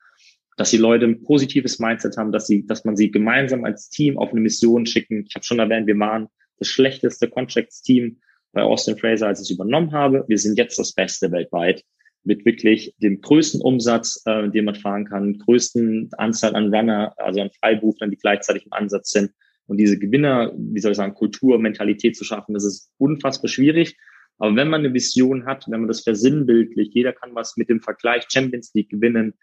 dass 0.58 0.72
die 0.72 0.78
Leute 0.78 1.06
ein 1.06 1.24
positives 1.24 1.80
Mindset 1.80 2.18
haben, 2.18 2.32
dass 2.32 2.48
sie, 2.48 2.66
dass 2.66 2.86
man 2.86 2.96
sie 2.96 3.12
gemeinsam 3.12 3.66
als 3.66 3.90
Team 3.90 4.18
auf 4.18 4.32
eine 4.32 4.42
Mission 4.42 4.86
schicken. 4.86 5.26
Ich 5.28 5.36
habe 5.36 5.46
schon 5.46 5.60
erwähnt, 5.60 5.88
wir 5.88 5.98
waren 5.98 6.28
das 6.60 6.68
schlechteste 6.68 7.28
Contracts-Team 7.28 8.20
bei 8.52 8.62
Austin 8.62 8.98
Fraser, 8.98 9.28
als 9.28 9.40
ich 9.40 9.46
es 9.46 9.56
übernommen 9.56 9.92
habe. 9.92 10.26
Wir 10.28 10.38
sind 10.38 10.58
jetzt 10.58 10.78
das 10.78 10.94
Beste 10.94 11.32
weltweit 11.32 11.84
mit 12.24 12.46
wirklich 12.46 12.94
dem 13.00 13.20
größten 13.20 13.62
Umsatz, 13.62 14.22
äh, 14.26 14.50
den 14.50 14.66
man 14.66 14.76
fahren 14.76 15.06
kann, 15.06 15.40
größten 15.40 16.12
Anzahl 16.18 16.56
an 16.56 16.74
Runner, 16.74 17.14
also 17.18 17.42
an 17.42 17.50
Freiberuflern, 17.60 18.12
die 18.12 18.18
gleichzeitig 18.18 18.66
im 18.66 18.74
Ansatz 18.74 19.10
sind. 19.10 19.32
Und 19.66 19.78
diese 19.78 19.98
Gewinner, 19.98 20.54
wie 20.56 20.80
soll 20.80 20.92
ich 20.92 20.98
sagen, 20.98 21.16
Kultur, 21.16 21.58
Mentalität 21.60 22.16
zu 22.16 22.24
schaffen, 22.24 22.54
das 22.54 22.64
ist 22.64 22.92
unfassbar 22.98 23.50
schwierig. 23.50 23.98
Aber 24.40 24.56
wenn 24.56 24.70
man 24.70 24.82
eine 24.82 24.94
Vision 24.94 25.46
hat, 25.46 25.66
wenn 25.70 25.82
man 25.82 25.88
das 25.88 26.02
versinnbildlicht, 26.02 26.94
jeder 26.94 27.14
kann 27.14 27.36
was 27.36 27.58
mit 27.58 27.70
dem 27.70 27.82
Vergleich 27.82 28.26
Champions 28.30 28.74
League 28.74 28.90
gewinnen, 28.90 29.34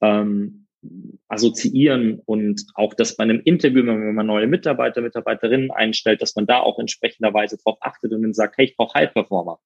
ähm, 0.00 0.66
assoziieren 1.28 2.20
und 2.26 2.64
auch, 2.74 2.94
dass 2.94 3.16
bei 3.16 3.24
einem 3.24 3.40
Interview, 3.44 3.84
wenn 3.84 4.14
man 4.14 4.26
neue 4.26 4.46
Mitarbeiter, 4.46 5.00
Mitarbeiterinnen 5.00 5.70
einstellt, 5.70 6.22
dass 6.22 6.36
man 6.36 6.46
da 6.46 6.60
auch 6.60 6.78
entsprechenderweise 6.78 7.58
drauf 7.58 7.78
achtet 7.80 8.12
und 8.12 8.22
dann 8.22 8.34
sagt, 8.34 8.56
hey, 8.56 8.66
ich 8.66 8.76
brauche 8.76 8.98
High-Performer. 8.98 9.58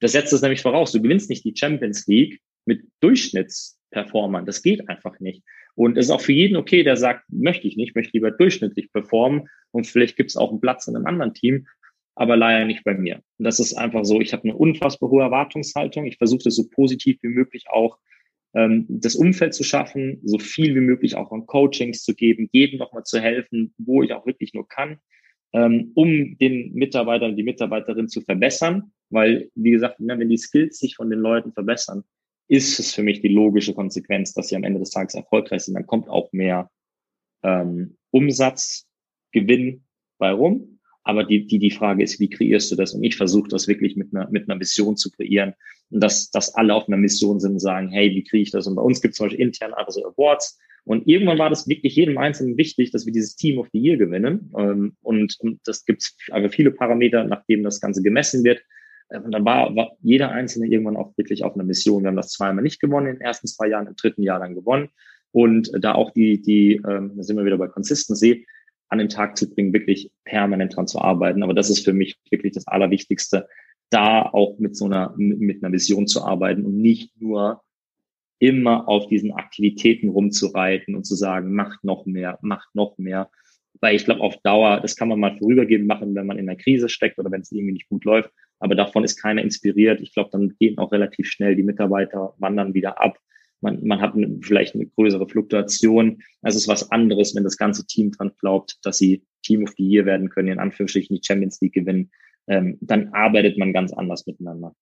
Das 0.00 0.12
setzt 0.12 0.32
es 0.32 0.42
nämlich 0.42 0.62
voraus. 0.62 0.92
Du 0.92 1.00
gewinnst 1.00 1.30
nicht 1.30 1.44
die 1.44 1.54
Champions 1.56 2.06
League 2.06 2.40
mit 2.66 2.82
Durchschnittsperformern. 3.00 4.46
Das 4.46 4.62
geht 4.62 4.88
einfach 4.88 5.18
nicht. 5.20 5.42
Und 5.74 5.96
es 5.96 6.06
ist 6.06 6.10
auch 6.10 6.20
für 6.20 6.32
jeden 6.32 6.56
okay, 6.56 6.82
der 6.82 6.96
sagt, 6.96 7.24
möchte 7.28 7.68
ich 7.68 7.76
nicht, 7.76 7.94
möchte 7.94 8.12
lieber 8.12 8.30
durchschnittlich 8.30 8.92
performen 8.92 9.48
und 9.70 9.86
vielleicht 9.86 10.16
gibt 10.16 10.30
es 10.30 10.36
auch 10.36 10.50
einen 10.50 10.60
Platz 10.60 10.88
in 10.88 10.96
einem 10.96 11.06
anderen 11.06 11.34
Team, 11.34 11.68
aber 12.18 12.36
leider 12.36 12.64
nicht 12.64 12.82
bei 12.82 12.94
mir. 12.94 13.22
Und 13.38 13.44
das 13.44 13.60
ist 13.60 13.74
einfach 13.74 14.04
so, 14.04 14.20
ich 14.20 14.32
habe 14.32 14.42
eine 14.42 14.56
unfassbar 14.56 15.08
hohe 15.08 15.22
Erwartungshaltung. 15.22 16.04
Ich 16.04 16.16
versuche 16.16 16.42
das 16.44 16.56
so 16.56 16.68
positiv 16.68 17.18
wie 17.22 17.28
möglich 17.28 17.66
auch 17.70 17.98
ähm, 18.54 18.86
das 18.88 19.14
Umfeld 19.14 19.54
zu 19.54 19.62
schaffen, 19.62 20.20
so 20.24 20.38
viel 20.40 20.74
wie 20.74 20.80
möglich 20.80 21.14
auch 21.14 21.30
an 21.30 21.46
Coachings 21.46 22.02
zu 22.02 22.16
geben, 22.16 22.48
jedem 22.50 22.80
nochmal 22.80 23.04
zu 23.04 23.20
helfen, 23.20 23.72
wo 23.78 24.02
ich 24.02 24.12
auch 24.12 24.26
wirklich 24.26 24.52
nur 24.52 24.66
kann, 24.66 24.98
ähm, 25.52 25.92
um 25.94 26.36
den 26.38 26.74
Mitarbeitern, 26.74 27.36
die 27.36 27.44
Mitarbeiterin 27.44 28.08
zu 28.08 28.20
verbessern. 28.20 28.90
Weil, 29.10 29.50
wie 29.54 29.70
gesagt, 29.70 30.00
ne, 30.00 30.18
wenn 30.18 30.28
die 30.28 30.38
Skills 30.38 30.78
sich 30.78 30.96
von 30.96 31.10
den 31.10 31.20
Leuten 31.20 31.52
verbessern, 31.52 32.02
ist 32.48 32.80
es 32.80 32.92
für 32.92 33.04
mich 33.04 33.20
die 33.20 33.28
logische 33.28 33.74
Konsequenz, 33.74 34.32
dass 34.32 34.48
sie 34.48 34.56
am 34.56 34.64
Ende 34.64 34.80
des 34.80 34.90
Tages 34.90 35.14
erfolgreich 35.14 35.62
sind. 35.62 35.74
Dann 35.74 35.86
kommt 35.86 36.08
auch 36.08 36.32
mehr 36.32 36.68
ähm, 37.44 37.96
Umsatz, 38.10 38.88
Gewinn 39.30 39.84
bei 40.18 40.32
rum. 40.32 40.77
Aber 41.08 41.24
die, 41.24 41.46
die, 41.46 41.58
die 41.58 41.70
Frage 41.70 42.04
ist, 42.04 42.20
wie 42.20 42.28
kreierst 42.28 42.70
du 42.70 42.76
das? 42.76 42.92
Und 42.92 43.02
ich 43.02 43.16
versuche 43.16 43.48
das 43.48 43.66
wirklich 43.66 43.96
mit 43.96 44.14
einer, 44.14 44.28
mit 44.30 44.46
einer 44.46 44.58
Mission 44.58 44.94
zu 44.94 45.10
kreieren. 45.10 45.54
Und 45.88 46.04
dass, 46.04 46.30
dass 46.30 46.54
alle 46.54 46.74
auf 46.74 46.86
einer 46.86 46.98
Mission 46.98 47.40
sind 47.40 47.52
und 47.52 47.60
sagen, 47.60 47.88
hey, 47.88 48.10
wie 48.10 48.24
kriege 48.24 48.42
ich 48.42 48.50
das? 48.50 48.66
Und 48.66 48.74
bei 48.74 48.82
uns 48.82 49.00
gibt 49.00 49.12
es 49.12 49.16
zum 49.16 49.24
Beispiel 49.24 49.40
intern 49.40 49.72
einfach 49.72 49.90
so 49.90 50.04
Awards. 50.04 50.60
Und 50.84 51.08
irgendwann 51.08 51.38
war 51.38 51.48
das 51.48 51.66
wirklich 51.66 51.96
jedem 51.96 52.18
Einzelnen 52.18 52.58
wichtig, 52.58 52.90
dass 52.90 53.06
wir 53.06 53.12
dieses 53.14 53.36
Team 53.36 53.58
of 53.58 53.68
the 53.72 53.78
Year 53.78 53.96
gewinnen. 53.96 54.52
Ähm, 54.58 54.96
und, 55.00 55.38
das 55.64 55.86
gibt 55.86 56.02
es 56.02 56.14
aber 56.30 56.50
viele 56.50 56.72
Parameter, 56.72 57.24
nachdem 57.24 57.62
das 57.62 57.80
Ganze 57.80 58.02
gemessen 58.02 58.44
wird. 58.44 58.60
Äh, 59.08 59.20
und 59.20 59.30
dann 59.30 59.46
war, 59.46 59.74
war 59.74 59.96
jeder 60.02 60.30
Einzelne 60.32 60.66
irgendwann 60.66 60.98
auch 60.98 61.16
wirklich 61.16 61.42
auf 61.42 61.54
einer 61.54 61.64
Mission. 61.64 62.02
Wir 62.02 62.08
haben 62.08 62.16
das 62.16 62.32
zweimal 62.32 62.62
nicht 62.62 62.82
gewonnen 62.82 63.06
in 63.06 63.14
den 63.14 63.22
ersten 63.22 63.46
zwei 63.46 63.68
Jahren, 63.68 63.86
im 63.86 63.96
dritten 63.96 64.22
Jahr 64.22 64.40
dann 64.40 64.54
gewonnen. 64.54 64.90
Und 65.32 65.70
da 65.80 65.94
auch 65.94 66.10
die, 66.10 66.42
die, 66.42 66.82
ähm, 66.86 67.12
da 67.16 67.22
sind 67.22 67.38
wir 67.38 67.46
wieder 67.46 67.56
bei 67.56 67.68
Consistency, 67.68 68.44
an 68.88 68.98
den 68.98 69.08
Tag 69.08 69.36
zu 69.36 69.48
bringen, 69.48 69.72
wirklich 69.72 70.10
permanent 70.24 70.76
dran 70.76 70.86
zu 70.86 71.00
arbeiten. 71.00 71.42
Aber 71.42 71.54
das 71.54 71.70
ist 71.70 71.84
für 71.84 71.92
mich 71.92 72.18
wirklich 72.30 72.52
das 72.52 72.66
Allerwichtigste, 72.66 73.46
da 73.90 74.22
auch 74.22 74.58
mit 74.58 74.76
so 74.76 74.86
einer, 74.86 75.14
mit 75.16 75.62
einer 75.62 75.72
Vision 75.72 76.06
zu 76.06 76.22
arbeiten 76.22 76.64
und 76.64 76.76
nicht 76.76 77.20
nur 77.20 77.62
immer 78.38 78.88
auf 78.88 79.08
diesen 79.08 79.32
Aktivitäten 79.32 80.10
rumzureiten 80.10 80.94
und 80.94 81.04
zu 81.04 81.14
sagen, 81.16 81.54
macht 81.54 81.82
noch 81.84 82.06
mehr, 82.06 82.38
macht 82.42 82.68
noch 82.74 82.96
mehr. 82.98 83.30
Weil 83.80 83.96
ich 83.96 84.04
glaube, 84.04 84.20
auf 84.20 84.36
Dauer, 84.42 84.80
das 84.80 84.96
kann 84.96 85.08
man 85.08 85.20
mal 85.20 85.36
vorübergehend 85.38 85.86
machen, 85.86 86.14
wenn 86.14 86.26
man 86.26 86.38
in 86.38 86.48
einer 86.48 86.58
Krise 86.58 86.88
steckt 86.88 87.18
oder 87.18 87.30
wenn 87.30 87.42
es 87.42 87.52
irgendwie 87.52 87.72
nicht 87.72 87.88
gut 87.88 88.04
läuft. 88.04 88.30
Aber 88.58 88.74
davon 88.74 89.04
ist 89.04 89.20
keiner 89.20 89.42
inspiriert. 89.42 90.00
Ich 90.00 90.12
glaube, 90.12 90.30
dann 90.32 90.56
gehen 90.58 90.78
auch 90.78 90.92
relativ 90.92 91.28
schnell 91.28 91.54
die 91.54 91.62
Mitarbeiter, 91.62 92.34
wandern 92.38 92.74
wieder 92.74 93.00
ab 93.00 93.18
man, 93.60 93.84
man 93.84 94.00
hat 94.00 94.14
eine, 94.14 94.38
vielleicht 94.40 94.74
eine 94.74 94.86
größere 94.86 95.28
Fluktuation. 95.28 96.22
Es 96.42 96.56
ist 96.56 96.68
was 96.68 96.90
anderes, 96.90 97.34
wenn 97.34 97.44
das 97.44 97.56
ganze 97.56 97.86
Team 97.86 98.12
dran 98.12 98.32
glaubt, 98.40 98.78
dass 98.82 98.98
sie 98.98 99.24
Team 99.42 99.64
of 99.64 99.74
the 99.76 99.86
Year 99.86 100.06
werden 100.06 100.28
können, 100.28 100.48
in 100.48 100.58
Anführungsstrichen 100.58 101.16
die 101.16 101.22
Champions 101.24 101.60
League 101.60 101.74
gewinnen. 101.74 102.10
Ähm, 102.46 102.78
dann 102.80 103.08
arbeitet 103.12 103.58
man 103.58 103.72
ganz 103.72 103.92
anders 103.92 104.26
miteinander. 104.26 104.74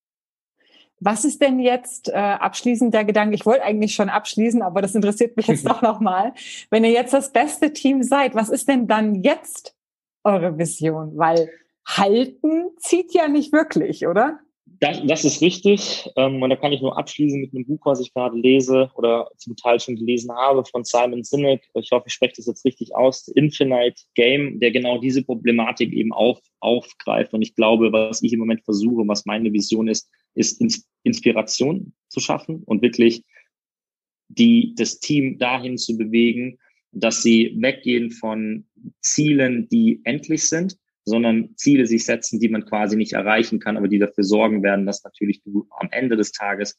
Was 0.98 1.24
ist 1.24 1.42
denn 1.42 1.58
jetzt 1.58 2.08
äh, 2.08 2.12
abschließend 2.12 2.94
der 2.94 3.04
Gedanke? 3.04 3.34
Ich 3.34 3.44
wollte 3.44 3.64
eigentlich 3.64 3.94
schon 3.94 4.08
abschließen, 4.08 4.62
aber 4.62 4.80
das 4.80 4.94
interessiert 4.94 5.36
mich 5.36 5.46
jetzt 5.46 5.66
doch 5.68 5.82
nochmal. 5.82 6.32
Wenn 6.70 6.84
ihr 6.84 6.90
jetzt 6.90 7.12
das 7.12 7.32
beste 7.32 7.72
Team 7.72 8.02
seid, 8.02 8.34
was 8.34 8.48
ist 8.48 8.68
denn 8.68 8.86
dann 8.86 9.22
jetzt 9.22 9.76
eure 10.24 10.58
Vision? 10.58 11.16
Weil 11.16 11.50
halten 11.86 12.70
zieht 12.78 13.12
ja 13.14 13.28
nicht 13.28 13.52
wirklich, 13.52 14.06
oder? 14.06 14.40
Das, 14.78 15.00
das 15.06 15.24
ist 15.24 15.40
richtig. 15.40 16.08
Ähm, 16.16 16.42
und 16.42 16.50
da 16.50 16.56
kann 16.56 16.72
ich 16.72 16.82
nur 16.82 16.98
abschließen 16.98 17.40
mit 17.40 17.54
einem 17.54 17.64
Buch, 17.64 17.80
was 17.84 18.00
ich 18.00 18.12
gerade 18.12 18.36
lese 18.36 18.90
oder 18.94 19.30
zum 19.36 19.56
Teil 19.56 19.80
schon 19.80 19.96
gelesen 19.96 20.30
habe 20.34 20.64
von 20.64 20.84
Simon 20.84 21.24
Sinek. 21.24 21.62
Ich 21.74 21.90
hoffe, 21.92 22.04
ich 22.08 22.12
spreche 22.12 22.34
das 22.36 22.46
jetzt 22.46 22.64
richtig 22.64 22.94
aus. 22.94 23.28
Infinite 23.28 24.02
Game, 24.14 24.60
der 24.60 24.72
genau 24.72 24.98
diese 24.98 25.22
Problematik 25.22 25.92
eben 25.92 26.12
auf, 26.12 26.40
aufgreift. 26.60 27.32
Und 27.32 27.42
ich 27.42 27.54
glaube, 27.54 27.92
was 27.92 28.22
ich 28.22 28.32
im 28.32 28.40
Moment 28.40 28.64
versuche, 28.64 29.06
was 29.08 29.24
meine 29.24 29.52
Vision 29.52 29.88
ist, 29.88 30.10
ist 30.34 30.62
Inspiration 31.04 31.94
zu 32.08 32.20
schaffen 32.20 32.62
und 32.64 32.82
wirklich 32.82 33.22
die, 34.28 34.74
das 34.76 34.98
Team 35.00 35.38
dahin 35.38 35.78
zu 35.78 35.96
bewegen, 35.96 36.58
dass 36.92 37.22
sie 37.22 37.54
weggehen 37.58 38.10
von 38.10 38.66
Zielen, 39.00 39.68
die 39.68 40.00
endlich 40.04 40.48
sind, 40.48 40.76
sondern 41.06 41.56
Ziele 41.56 41.86
sich 41.86 42.04
setzen, 42.04 42.40
die 42.40 42.48
man 42.48 42.66
quasi 42.66 42.96
nicht 42.96 43.12
erreichen 43.12 43.60
kann, 43.60 43.76
aber 43.76 43.88
die 43.88 44.00
dafür 44.00 44.24
sorgen 44.24 44.62
werden, 44.62 44.86
dass 44.86 45.04
natürlich 45.04 45.40
du 45.42 45.66
am 45.78 45.88
Ende 45.92 46.16
des 46.16 46.32
Tages 46.32 46.78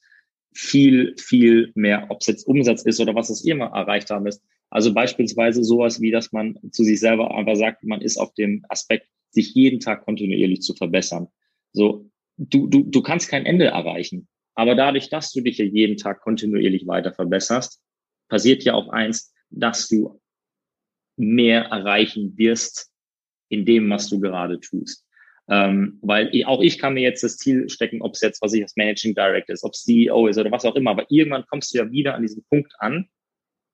viel, 0.54 1.16
viel 1.18 1.72
mehr, 1.76 2.08
ob 2.10 2.20
es 2.22 2.28
jetzt 2.28 2.46
Umsatz 2.46 2.84
ist 2.84 3.00
oder 3.00 3.16
was 3.16 3.30
es 3.30 3.46
immer 3.46 3.68
erreicht 3.68 4.10
haben 4.10 4.28
ist. 4.28 4.44
Also 4.70 4.94
beispielsweise 4.94 5.64
sowas 5.64 6.02
wie, 6.02 6.12
dass 6.12 6.34
man 6.34 6.60
zu 6.72 6.84
sich 6.84 7.00
selber 7.00 7.34
einfach 7.34 7.56
sagt, 7.56 7.84
man 7.84 8.02
ist 8.02 8.18
auf 8.18 8.34
dem 8.34 8.66
Aspekt, 8.68 9.08
sich 9.30 9.54
jeden 9.54 9.80
Tag 9.80 10.04
kontinuierlich 10.04 10.62
zu 10.62 10.74
verbessern. 10.74 11.28
So, 11.72 12.10
du, 12.38 12.68
du, 12.68 12.84
du 12.84 13.02
kannst 13.02 13.30
kein 13.30 13.46
Ende 13.46 13.66
erreichen. 13.66 14.28
Aber 14.56 14.76
dadurch, 14.76 15.10
dass 15.10 15.32
du 15.32 15.42
dich 15.42 15.58
ja 15.60 15.66
jeden 15.66 15.96
Tag 15.96 16.22
kontinuierlich 16.22 16.86
weiter 16.86 17.14
verbesserst, 17.14 17.82
passiert 18.28 18.64
ja 18.64 18.74
auch 18.74 18.90
eins, 18.90 19.34
dass 19.50 19.88
du 19.88 20.20
mehr 21.16 21.66
erreichen 21.66 22.34
wirst, 22.38 22.92
in 23.50 23.66
dem, 23.66 23.90
was 23.90 24.10
du 24.10 24.20
gerade 24.20 24.60
tust. 24.60 25.06
Ähm, 25.50 25.98
weil 26.02 26.30
auch 26.46 26.62
ich 26.62 26.78
kann 26.78 26.94
mir 26.94 27.04
jetzt 27.04 27.24
das 27.24 27.38
Ziel 27.38 27.70
stecken, 27.70 28.02
ob 28.02 28.16
es 28.16 28.22
jetzt, 28.22 28.42
was 28.42 28.54
ich 28.54 28.62
als 28.64 28.76
Managing 28.76 29.16
Director 29.16 29.54
ist, 29.54 29.64
ob 29.64 29.74
es 29.74 29.84
CEO 29.84 30.28
ist 30.28 30.38
oder 30.38 30.52
was 30.52 30.66
auch 30.66 30.76
immer, 30.76 30.92
aber 30.92 31.06
irgendwann 31.10 31.46
kommst 31.50 31.74
du 31.74 31.78
ja 31.78 31.90
wieder 31.90 32.16
an 32.16 32.22
diesen 32.22 32.44
Punkt 32.50 32.74
an, 32.80 33.08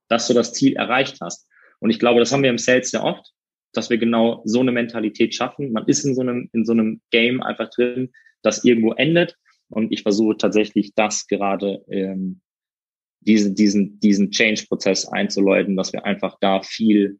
dass 0.08 0.28
du 0.28 0.34
das 0.34 0.54
Ziel 0.54 0.76
erreicht 0.76 1.20
hast. 1.22 1.48
Und 1.80 1.90
ich 1.90 2.00
glaube, 2.00 2.20
das 2.20 2.32
haben 2.32 2.44
wir 2.44 2.52
im 2.52 2.60
Sales 2.60 2.92
sehr 2.92 3.04
oft, 3.04 3.34
dass 3.74 3.90
wir 3.90 3.98
genau 3.98 4.44
so 4.46 4.60
eine 4.60 4.72
Mentalität 4.72 5.34
schaffen. 5.34 5.72
Man 5.72 5.88
ist 5.88 6.06
in 6.06 6.14
so 6.14 6.22
einem, 6.22 6.50
in 6.54 6.64
so 6.64 6.74
einem 6.74 7.02
Game 7.10 7.42
einfach 7.42 7.70
drin, 7.72 8.12
das 8.44 8.64
irgendwo 8.64 8.94
endet. 8.94 9.36
Und 9.70 9.92
ich 9.92 10.04
versuche 10.04 10.38
tatsächlich 10.38 10.94
das 10.94 11.28
gerade, 11.28 11.84
ähm, 11.90 12.42
diesen, 13.22 13.56
diesen, 13.56 14.00
diesen 14.00 14.32
Change-Prozess 14.32 15.08
einzuläuten, 15.08 15.76
dass 15.76 15.94
wir 15.94 16.06
einfach 16.06 16.38
da 16.40 16.62
viel 16.62 17.20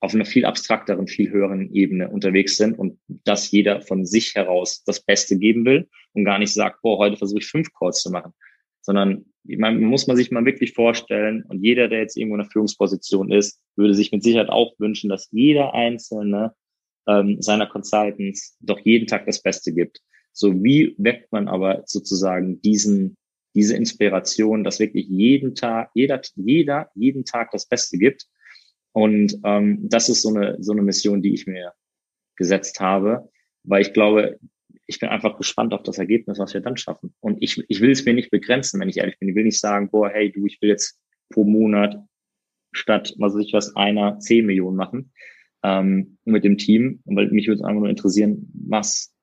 auf 0.00 0.14
einer 0.14 0.24
viel 0.24 0.44
abstrakteren, 0.44 1.06
viel 1.06 1.30
höheren 1.30 1.72
Ebene 1.74 2.08
unterwegs 2.08 2.56
sind 2.56 2.78
und 2.78 2.98
dass 3.06 3.50
jeder 3.50 3.82
von 3.82 4.06
sich 4.06 4.34
heraus 4.34 4.82
das 4.84 5.00
Beste 5.00 5.38
geben 5.38 5.64
will 5.64 5.88
und 6.14 6.24
gar 6.24 6.38
nicht 6.38 6.52
sagt, 6.52 6.80
boah, 6.82 6.98
heute 6.98 7.16
versuche 7.16 7.40
ich 7.40 7.46
fünf 7.46 7.72
Calls 7.72 8.00
zu 8.00 8.10
machen, 8.10 8.32
sondern 8.80 9.26
man 9.44 9.80
muss 9.80 10.06
man 10.06 10.16
sich 10.16 10.30
mal 10.30 10.44
wirklich 10.44 10.72
vorstellen 10.72 11.44
und 11.48 11.62
jeder, 11.62 11.88
der 11.88 12.00
jetzt 12.00 12.16
irgendwo 12.16 12.36
in 12.36 12.40
einer 12.42 12.50
Führungsposition 12.50 13.30
ist, 13.30 13.60
würde 13.76 13.94
sich 13.94 14.10
mit 14.10 14.22
Sicherheit 14.22 14.48
auch 14.48 14.72
wünschen, 14.78 15.10
dass 15.10 15.28
jeder 15.32 15.74
einzelne 15.74 16.54
ähm, 17.06 17.40
seiner 17.40 17.66
Consultants 17.66 18.56
doch 18.60 18.78
jeden 18.80 19.06
Tag 19.06 19.26
das 19.26 19.42
Beste 19.42 19.72
gibt. 19.72 20.00
So 20.32 20.62
wie 20.62 20.94
weckt 20.98 21.30
man 21.32 21.48
aber 21.48 21.82
sozusagen 21.86 22.60
diesen 22.62 23.16
diese 23.54 23.76
Inspiration, 23.76 24.62
dass 24.62 24.78
wirklich 24.78 25.08
jeden 25.08 25.56
Tag, 25.56 25.90
jeder, 25.94 26.20
jeder 26.36 26.88
jeden 26.94 27.24
Tag 27.24 27.50
das 27.50 27.66
Beste 27.66 27.98
gibt 27.98 28.26
und 28.92 29.38
ähm, 29.44 29.88
das 29.88 30.08
ist 30.08 30.22
so 30.22 30.30
eine, 30.30 30.56
so 30.60 30.72
eine 30.72 30.82
Mission, 30.82 31.22
die 31.22 31.34
ich 31.34 31.46
mir 31.46 31.72
gesetzt 32.36 32.80
habe, 32.80 33.28
weil 33.64 33.82
ich 33.82 33.92
glaube, 33.92 34.38
ich 34.86 34.98
bin 34.98 35.08
einfach 35.08 35.36
gespannt 35.36 35.72
auf 35.72 35.82
das 35.82 35.98
Ergebnis, 35.98 36.38
was 36.38 36.54
wir 36.54 36.60
dann 36.60 36.76
schaffen. 36.76 37.14
Und 37.20 37.40
ich, 37.40 37.62
ich 37.68 37.80
will 37.80 37.92
es 37.92 38.04
mir 38.04 38.14
nicht 38.14 38.30
begrenzen, 38.30 38.80
wenn 38.80 38.88
ich 38.88 38.96
ehrlich 38.96 39.18
bin. 39.18 39.28
Ich 39.28 39.34
will 39.36 39.44
nicht 39.44 39.60
sagen, 39.60 39.90
boah, 39.90 40.10
hey, 40.10 40.32
du, 40.32 40.46
ich 40.46 40.60
will 40.60 40.70
jetzt 40.70 40.98
pro 41.28 41.44
Monat 41.44 41.96
statt, 42.72 43.14
was 43.18 43.34
weiß 43.34 43.44
ich 43.44 43.52
was, 43.52 43.76
einer 43.76 44.18
zehn 44.18 44.46
Millionen 44.46 44.76
machen 44.76 45.12
ähm, 45.62 46.18
mit 46.24 46.42
dem 46.42 46.58
Team. 46.58 47.02
Weil 47.04 47.30
mich 47.30 47.46
würde 47.46 47.60
es 47.60 47.64
einfach 47.64 47.80
nur 47.80 47.88
interessieren, 47.88 48.50
was, 48.54 49.14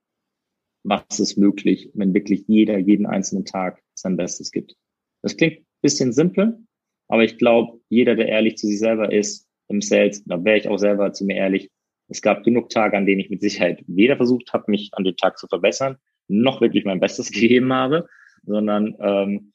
was 0.84 1.20
ist 1.20 1.38
möglich, 1.38 1.90
wenn 1.94 2.14
wirklich 2.14 2.46
jeder 2.48 2.78
jeden 2.78 3.06
einzelnen 3.06 3.44
Tag 3.44 3.82
sein 3.94 4.16
Bestes 4.16 4.52
gibt. 4.52 4.76
Das 5.22 5.36
klingt 5.36 5.66
bisschen 5.82 6.14
simpel, 6.14 6.60
aber 7.08 7.24
ich 7.24 7.38
glaube, 7.38 7.80
jeder, 7.90 8.16
der 8.16 8.28
ehrlich 8.28 8.58
zu 8.58 8.68
sich 8.68 8.80
selber 8.80 9.12
ist, 9.12 9.47
im 9.68 9.82
Sales. 9.82 10.24
Da 10.26 10.44
wäre 10.44 10.58
ich 10.58 10.68
auch 10.68 10.78
selber 10.78 11.14
zu 11.14 11.26
mir 11.26 11.36
ehrlich. 11.36 11.70
Es 12.08 12.22
gab 12.22 12.44
genug 12.44 12.70
Tage, 12.70 12.98
an 12.98 13.06
denen 13.06 13.20
ich 13.20 13.30
mit 13.30 13.42
Sicherheit 13.42 13.84
weder 13.88 14.16
versucht 14.16 14.54
habe, 14.54 14.72
mich 14.72 14.92
an 14.94 15.04
den 15.04 15.18
Tag 15.18 15.38
zu 15.38 15.48
verbessern, 15.48 15.98
noch 16.28 16.62
wirklich 16.62 16.86
mein 16.86 17.00
Bestes 17.00 17.32
gegeben 17.32 17.74
habe, 17.74 18.08
sondern 18.44 18.96
ähm, 19.00 19.54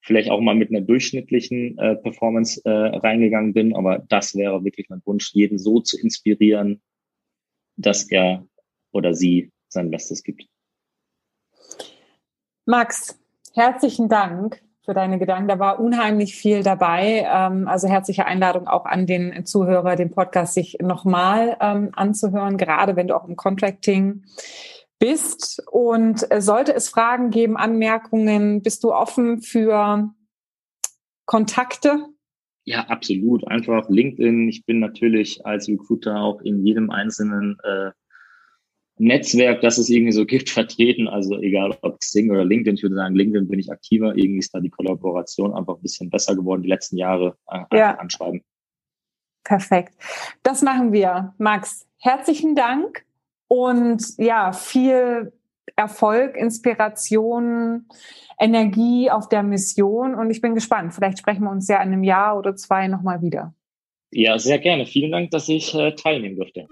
vielleicht 0.00 0.30
auch 0.30 0.40
mal 0.40 0.56
mit 0.56 0.70
einer 0.70 0.80
durchschnittlichen 0.80 1.78
äh, 1.78 1.96
Performance 1.96 2.60
äh, 2.64 2.70
reingegangen 2.70 3.52
bin. 3.52 3.76
Aber 3.76 4.04
das 4.08 4.34
wäre 4.34 4.64
wirklich 4.64 4.88
mein 4.88 5.02
Wunsch, 5.04 5.32
jeden 5.32 5.58
so 5.58 5.80
zu 5.80 5.98
inspirieren, 5.98 6.82
dass 7.76 8.10
er 8.10 8.46
oder 8.90 9.14
sie 9.14 9.52
sein 9.68 9.90
Bestes 9.90 10.22
gibt. 10.22 10.46
Max, 12.66 13.18
herzlichen 13.54 14.08
Dank 14.08 14.62
für 14.84 14.94
deine 14.94 15.18
Gedanken. 15.18 15.48
Da 15.48 15.58
war 15.58 15.80
unheimlich 15.80 16.34
viel 16.34 16.62
dabei. 16.62 17.26
Ähm, 17.32 17.68
also 17.68 17.88
herzliche 17.88 18.26
Einladung 18.26 18.66
auch 18.66 18.84
an 18.84 19.06
den 19.06 19.46
Zuhörer, 19.46 19.96
den 19.96 20.10
Podcast 20.10 20.54
sich 20.54 20.78
nochmal 20.80 21.56
ähm, 21.60 21.90
anzuhören, 21.92 22.56
gerade 22.56 22.96
wenn 22.96 23.08
du 23.08 23.16
auch 23.16 23.28
im 23.28 23.36
Contracting 23.36 24.24
bist. 24.98 25.62
Und 25.70 26.26
sollte 26.38 26.74
es 26.74 26.88
Fragen 26.88 27.30
geben, 27.30 27.56
Anmerkungen, 27.56 28.62
bist 28.62 28.82
du 28.84 28.92
offen 28.92 29.40
für 29.40 30.10
Kontakte? 31.26 32.06
Ja, 32.64 32.86
absolut. 32.88 33.46
Einfach 33.48 33.88
LinkedIn. 33.88 34.48
Ich 34.48 34.64
bin 34.64 34.78
natürlich 34.78 35.44
als 35.44 35.68
Recruiter 35.68 36.20
auch 36.20 36.40
in 36.42 36.64
jedem 36.64 36.90
einzelnen 36.90 37.56
äh, 37.64 37.90
Netzwerk, 39.02 39.60
das 39.62 39.78
es 39.78 39.88
irgendwie 39.88 40.12
so 40.12 40.24
gibt, 40.24 40.48
vertreten. 40.48 41.08
Also 41.08 41.38
egal 41.40 41.76
ob 41.82 41.98
Xing 41.98 42.30
oder 42.30 42.44
LinkedIn, 42.44 42.76
ich 42.76 42.82
würde 42.82 42.94
sagen, 42.94 43.16
LinkedIn 43.16 43.48
bin 43.48 43.58
ich 43.58 43.70
aktiver. 43.70 44.16
Irgendwie 44.16 44.38
ist 44.38 44.54
da 44.54 44.60
die 44.60 44.70
Kollaboration 44.70 45.54
einfach 45.54 45.76
ein 45.76 45.82
bisschen 45.82 46.08
besser 46.08 46.36
geworden 46.36 46.62
die 46.62 46.68
letzten 46.68 46.96
Jahre. 46.96 47.36
Äh, 47.50 47.64
ja. 47.76 47.96
anschreiben. 47.96 48.42
Perfekt. 49.44 49.94
Das 50.44 50.62
machen 50.62 50.92
wir. 50.92 51.34
Max, 51.38 51.86
herzlichen 51.98 52.54
Dank 52.54 53.04
und 53.48 54.02
ja, 54.18 54.52
viel 54.52 55.32
Erfolg, 55.74 56.36
Inspiration, 56.36 57.86
Energie 58.38 59.10
auf 59.10 59.28
der 59.28 59.42
Mission. 59.42 60.14
Und 60.14 60.30
ich 60.30 60.40
bin 60.40 60.54
gespannt. 60.54 60.94
Vielleicht 60.94 61.18
sprechen 61.18 61.42
wir 61.42 61.50
uns 61.50 61.66
ja 61.66 61.76
in 61.82 61.92
einem 61.92 62.04
Jahr 62.04 62.38
oder 62.38 62.54
zwei 62.54 62.86
nochmal 62.86 63.20
wieder. 63.20 63.52
Ja, 64.12 64.38
sehr 64.38 64.60
gerne. 64.60 64.86
Vielen 64.86 65.10
Dank, 65.10 65.32
dass 65.32 65.48
ich 65.48 65.74
äh, 65.74 65.92
teilnehmen 65.92 66.36
durfte. 66.36 66.68